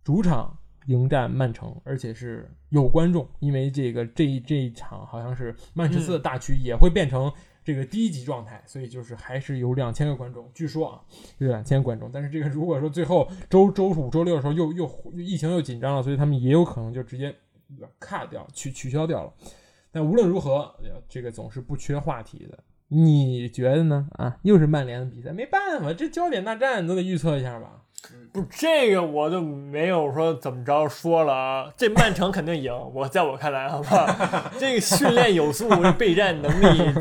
[0.03, 0.57] 主场
[0.87, 7.31] 迎战曼城，而且是有观众，因为这个这一这一场好像是曼彻斯特大区也会变成
[7.63, 11.01] 这个低级状态，所以就是还是有两千个观众，据说啊
[11.37, 12.11] 有两千观众。
[12.11, 17.33] 但是这个如果说最后周周五周六的时候又又疫情又紧张了，所以他们也有可能就直接
[17.97, 19.33] cut 掉取取消掉了。
[19.91, 20.75] 但无论如何，
[21.09, 22.57] 这个总是不缺话题的。
[22.89, 24.07] 你觉得呢？
[24.13, 27.81] 啊，又是曼联的比赛，没办法，这焦点大战你都得预测一下吧。
[28.31, 36.93] 不是这个我就没有说怎么着说了啊，这曼城肯定赢，我在我看来，好吧， 这个训练有素，这备战能力，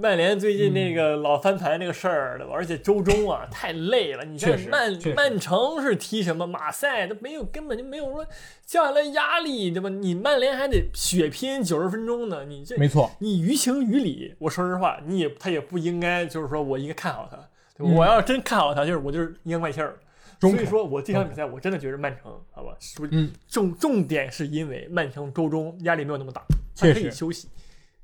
[0.00, 2.52] 曼联最近那个老翻盘那个事儿，对吧？
[2.54, 8.26] 而且周中啊太累了，你确实看曼曼城是踢什么马赛，都没有根本就没有说
[8.64, 9.90] 降下来压力，对吧？
[9.90, 17.36] 你曼联还得血拼九十分钟呢，你这没错，你于情于理，我说实话，你也他也不应该就是说我应该看好他。
[17.74, 19.98] 对吧嗯我要真看好他，就是我就是阴阳怪气儿。
[20.40, 26.42] 所以说我这场比赛我真的觉得曼城，好吧，是嗯，重重点是因为曼城周中压力没有那么大，
[26.74, 27.48] 他可以休息，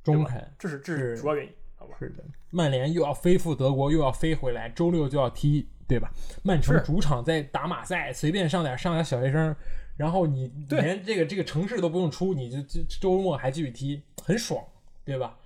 [0.05, 0.49] 中肯。
[0.59, 1.51] 这是这是是主要原因？
[1.99, 6.11] 是的，曼联又要飞赴德国，又要飞回来，周六就要踢，对吧？
[6.43, 9.55] 曼城主场在打马赛，随便上点上点小学生，
[9.97, 14.65] 然后你连这个这个城市都不用出，你就就周末还继续踢，很爽，
[15.05, 15.37] 对吧？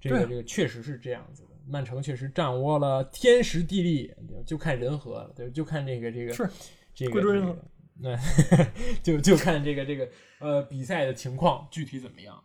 [0.00, 1.50] 这个这个确实是这样子的。
[1.66, 4.12] 曼城确实掌握了天时地利，
[4.44, 6.50] 就看人和了，对，就看这个这个是
[6.92, 7.64] 这个贵州人和这个
[8.02, 8.16] 那
[9.02, 10.08] 就就看这个这个
[10.38, 12.42] 呃比赛的情况具体怎么样？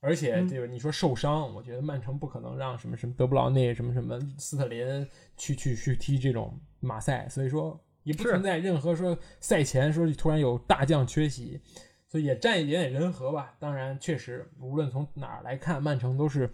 [0.00, 0.66] 而且就是？
[0.66, 11.60] 你说受伤，我觉得曼城不可能让什么什么德布劳内、什么什么斯特林去去去踢这种马赛，所以说也不存在任何说赛前说突然有大将缺席，
[12.08, 13.54] 所以也占一点点人和吧。
[13.58, 16.50] 当然，确实无论从哪儿来看，曼城都是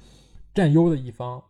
[0.53, 1.43] 占优的一方。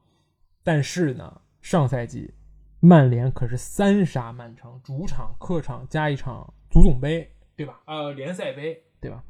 [0.62, 2.34] 但是呢，上赛季
[2.80, 7.80] 曼联可是三杀曼城，主场、客场加一场足总杯，对吧？
[7.86, 9.24] 呃，联赛杯，对吧？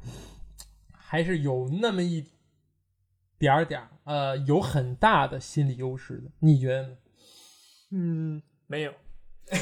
[0.91, 2.27] 还是有那么一
[3.39, 6.31] 点儿点儿，呃，有很大的心理优势的。
[6.39, 6.89] 你觉得呢？
[7.91, 8.91] 嗯，没有。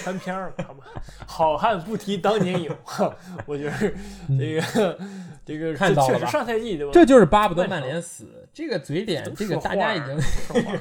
[0.03, 0.83] 翻篇儿了，好吧？
[1.27, 2.75] 好汉不提当年勇，
[3.45, 3.93] 我觉得
[4.29, 4.99] 这个
[5.45, 6.91] 这个看到了上赛季对吧？
[6.91, 10.79] 这就是巴不得曼联死，这个嘴脸，这个大家已经说话儿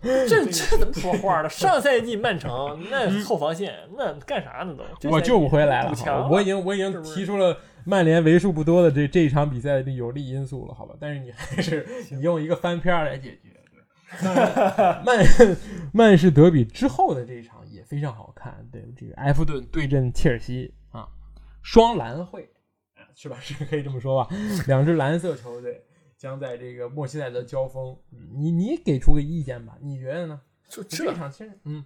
[0.00, 1.48] 这这怎么说话了？
[1.50, 5.10] 上赛季曼城那后防线那干啥呢都？
[5.10, 5.92] 我救不回来了。
[6.30, 10.94] 我已经我已经提出了曼联为数不多的这这一场比赛的有利因素了，好吧？
[11.00, 13.50] 但是你还是你用一个翻篇儿来解决。
[14.22, 15.26] 那曼
[15.92, 21.08] 曼市德比之后的这一场也非常好看，对这个埃弗顿对阵切尔西啊，
[21.62, 22.48] 双蓝会
[22.94, 23.36] 啊是吧？
[23.42, 24.30] 是可以这么说吧？
[24.68, 25.82] 两支蓝色球队
[26.16, 27.96] 将在这个莫西塞德交锋。
[28.36, 29.76] 你你给出个意见吧？
[29.80, 30.40] 你觉得呢？
[30.68, 31.84] 就这这场其实嗯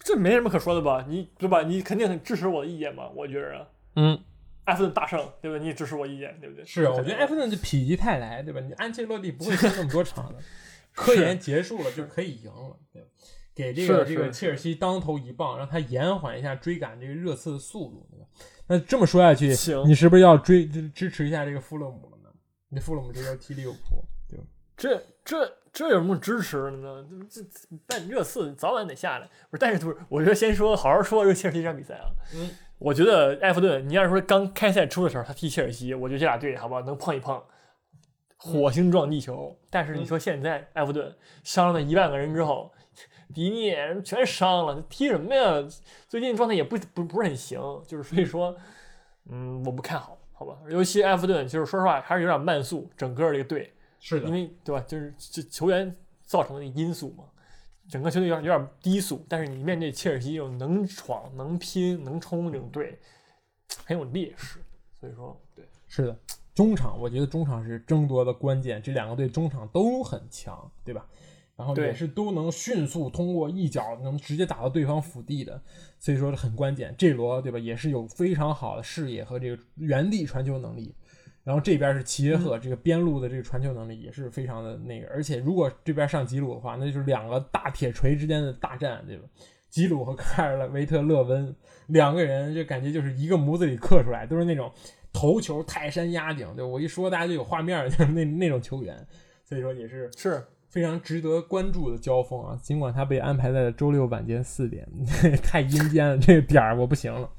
[0.00, 1.06] 这没什么可说的吧？
[1.08, 1.62] 你对吧？
[1.62, 3.10] 你肯定很支持我的意见吧？
[3.16, 4.22] 我觉着嗯。
[4.68, 5.58] 埃弗顿大胜，对吧？
[5.58, 6.64] 你也支持我意见，对不对？
[6.64, 8.60] 是，啊我觉得埃弗顿就否极泰来，对吧？
[8.60, 10.38] 你安切洛蒂不会输那么多场的，
[10.94, 13.08] 科研结束了就可以赢了，对吧？
[13.54, 18.26] 给这个这个切尔西当头一棒，让他延缓一下追赶这个热刺的速度，对吧？
[18.68, 22.28] 那这么说下去，行你是不是要追支支持一下这个富勒姆了呢？
[22.68, 24.44] 你富勒姆这周踢利物浦，对吧？
[24.76, 27.04] 这这这有什么支持的呢？
[27.28, 27.48] 这这
[27.86, 29.28] 办热刺早晚得下来。
[29.50, 32.10] 不是，但是不是，我觉得先说好好说这切尔西这场比赛啊。
[32.36, 37.42] 嗯，我觉得埃弗顿，你要是说刚开赛初的时候他踢切尔西，我觉得这俩队好不好能碰一碰，
[38.36, 39.58] 火星撞地球。
[39.70, 42.72] 但是你说现在埃弗顿伤了一万个人之后，
[43.34, 45.66] 迪涅全伤了，踢什么呀？
[46.08, 48.56] 最近状态也不不不是很行，就是所以说，
[49.30, 50.56] 嗯，我不看好，好吧？
[50.70, 53.72] 尤其埃弗顿，就是说实话还是有点慢速，整个这个队。
[54.00, 57.24] 是的因，为对吧，就是这球员造成的因素嘛，
[57.88, 62.98] 整个球队有点有点低速，但是你面对切尔西这种能闯、能拼、能冲这种队，
[63.84, 64.60] 很有劣势，
[65.00, 66.16] 所以说对，是的。
[66.54, 71.06] 中场，我觉得中场是争夺的关键，这两个队中场都很强，对吧？
[71.56, 75.60] 然后也是都能迅速通过一脚能直接打到对方腹地的，
[75.98, 76.94] 所以说很关键。
[76.98, 80.94] 这罗对吧，也是有非常好的视野和这个原地传球能力。
[81.48, 85.08] 然后这边是齐耶赫，这个边路的这个传球能力也是非常的那个。
[85.08, 89.24] 而且如果这边上吉鲁的话，那就是两个大铁锤之间的大战，对吧？
[89.70, 94.70] 吉鲁和卡尔维特勒温两个人就感觉就是一个模子里刻出来，都是那种
[95.10, 98.94] 头球泰山压顶，对我一说大家就有画面， 就是那那种球员，
[99.42, 102.60] 所以说也是是非常值得关注的交锋啊。
[102.62, 104.86] 尽管他被安排在了周六晚间四点，
[105.42, 107.30] 太阴间了，这个点儿我不行了。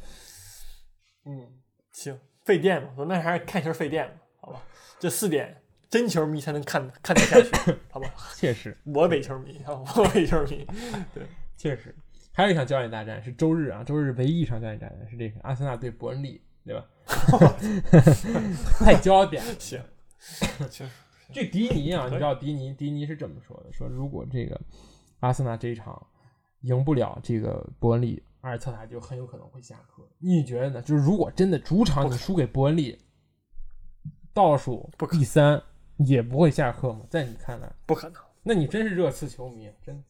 [1.26, 1.48] 嗯，
[1.92, 2.18] 行
[2.50, 4.60] 费电嘛，那还是看球费电嘛，好吧？
[4.98, 8.12] 这四点真球迷才能看看得下去，好吧？
[8.36, 10.66] 确实我伪球迷啊，我伪球迷，
[11.14, 11.24] 对
[11.56, 11.96] 确实。
[12.34, 16.84] 还有一场焦点大战是周日啊，周日唯一一场焦点大战是这个阿森纳对伯恩利，对吧？
[18.84, 19.54] 太焦点了。
[19.60, 19.80] 行，
[20.72, 20.90] 行，
[21.32, 24.60] 这迪尼啊，你知道迪尼，迪尼是这么说的：说如果这个
[25.20, 26.04] 阿森纳这一场
[26.62, 30.08] 赢不了这个伯恩利，阿尔特塔就很有可能会下课。
[30.20, 30.82] 你觉得呢？
[30.82, 32.98] 就是如果真的主场你输给伯恩利，
[34.34, 35.62] 倒数第三
[35.98, 37.02] 也不会下课吗？
[37.10, 38.22] 在你看来，不可能。
[38.44, 40.04] 那你真是热刺球迷，真的。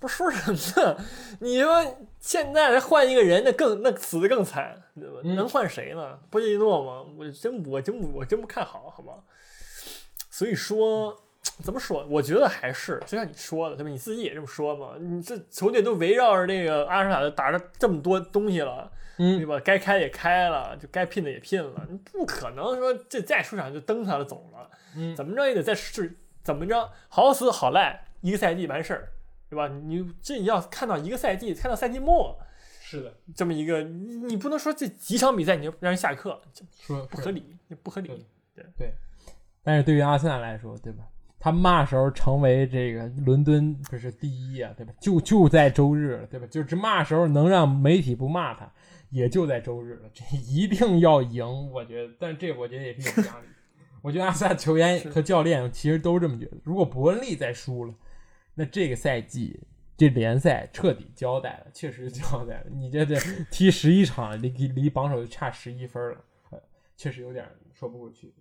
[0.00, 1.04] 不是说什么呢？
[1.40, 5.20] 你说现在换一个人，那更那死的更惨，对吧？
[5.22, 6.18] 嗯能换谁呢？
[6.30, 7.08] 波切蒂诺吗？
[7.16, 9.22] 我真我真不我真不看好，好吗？
[10.30, 11.16] 所以说，
[11.62, 12.06] 怎么说？
[12.06, 13.90] 我觉得还是就像你说的，对吧？
[13.90, 14.94] 你自己也这么说嘛。
[14.98, 19.58] 你这球队都围绕着这个阿尔塔打着这么多东西了，对嗯，吧？
[19.60, 24.70] 该开的也开了，就该聘的也聘了，你不可能说这再出场就蹬他了走了。
[24.96, 29.12] 嗯怎么着也得再试怎么着，好死好赖一个赛季完事儿，
[29.48, 29.68] 对吧？
[29.68, 32.38] 你这你要看到一个赛季，看到赛季末
[32.80, 38.26] 是的，这么一个，你你不能说这几场比赛你就让人下课，这说不合理，这不合理。
[38.54, 38.94] 对对
[39.62, 41.04] 但是对于阿森纳来说，对吧？
[41.46, 44.92] 他嘛时候成为这个伦敦不是第一啊，对吧？
[45.00, 46.46] 就就在周日了，对吧？
[46.48, 48.68] 就是嘛时候能让媒体不骂他，
[49.10, 50.10] 也就在周日了。
[50.12, 52.12] 这一定要赢，我觉得。
[52.18, 53.46] 但这我觉得也是有压力。
[54.02, 56.56] 我觉得阿森纳球员和教练其实都这么觉得。
[56.64, 57.94] 如果伯恩利再输了，
[58.56, 59.60] 那这个赛季
[59.96, 62.66] 这联赛彻底交代了，确实交代了。
[62.72, 63.14] 你这这
[63.52, 66.60] 踢十一场，离离榜首就差十一分了，呃
[66.96, 68.34] 确实有点说不过去。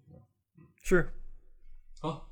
[0.82, 1.08] 是
[2.02, 2.28] 好，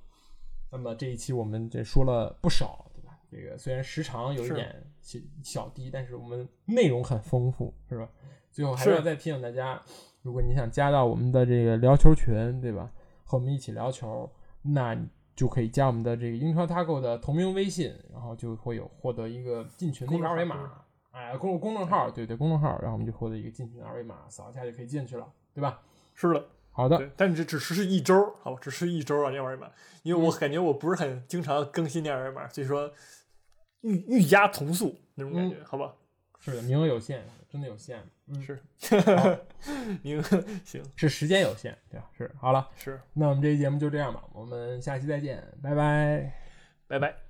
[0.76, 3.19] 那么这一期我们这说了不少，对吧？
[3.30, 8.09] 这个虽然时长有一点小小低，但是我们内容很丰富，是吧？
[8.51, 9.80] 最后还是是要再提醒大家，
[10.24, 12.91] 如果你想加到我们的这个聊球群，对吧？
[13.24, 14.28] 和我们一起聊球，
[14.63, 14.97] 那
[15.36, 25.82] 就可以加我们的这个英超 Taco 的同名微信，然后就会有获得一个进群的一个二维码，哎，公公众号，对对，公众号，然后我们就获得一个进群的二维码，扫一下就可以进去了，对吧？
[26.15, 29.71] 是的，好的，对，但这只持续一周，好吧，只是一周啊，这二维码，
[30.01, 32.91] 因为我感觉我不是很经常更新这二维码，所以说
[33.82, 35.93] 愈愈加同速那种感觉，好吧？
[36.39, 38.59] 是的，名额有限，真的有限，嗯，是，
[40.03, 40.21] 您
[40.65, 42.09] 行是时间有限，对吧？
[42.17, 46.34] 是，好了，是，那我们这期节目就这样吧，我们下期再见，拜拜。
[46.88, 47.22] 拜拜。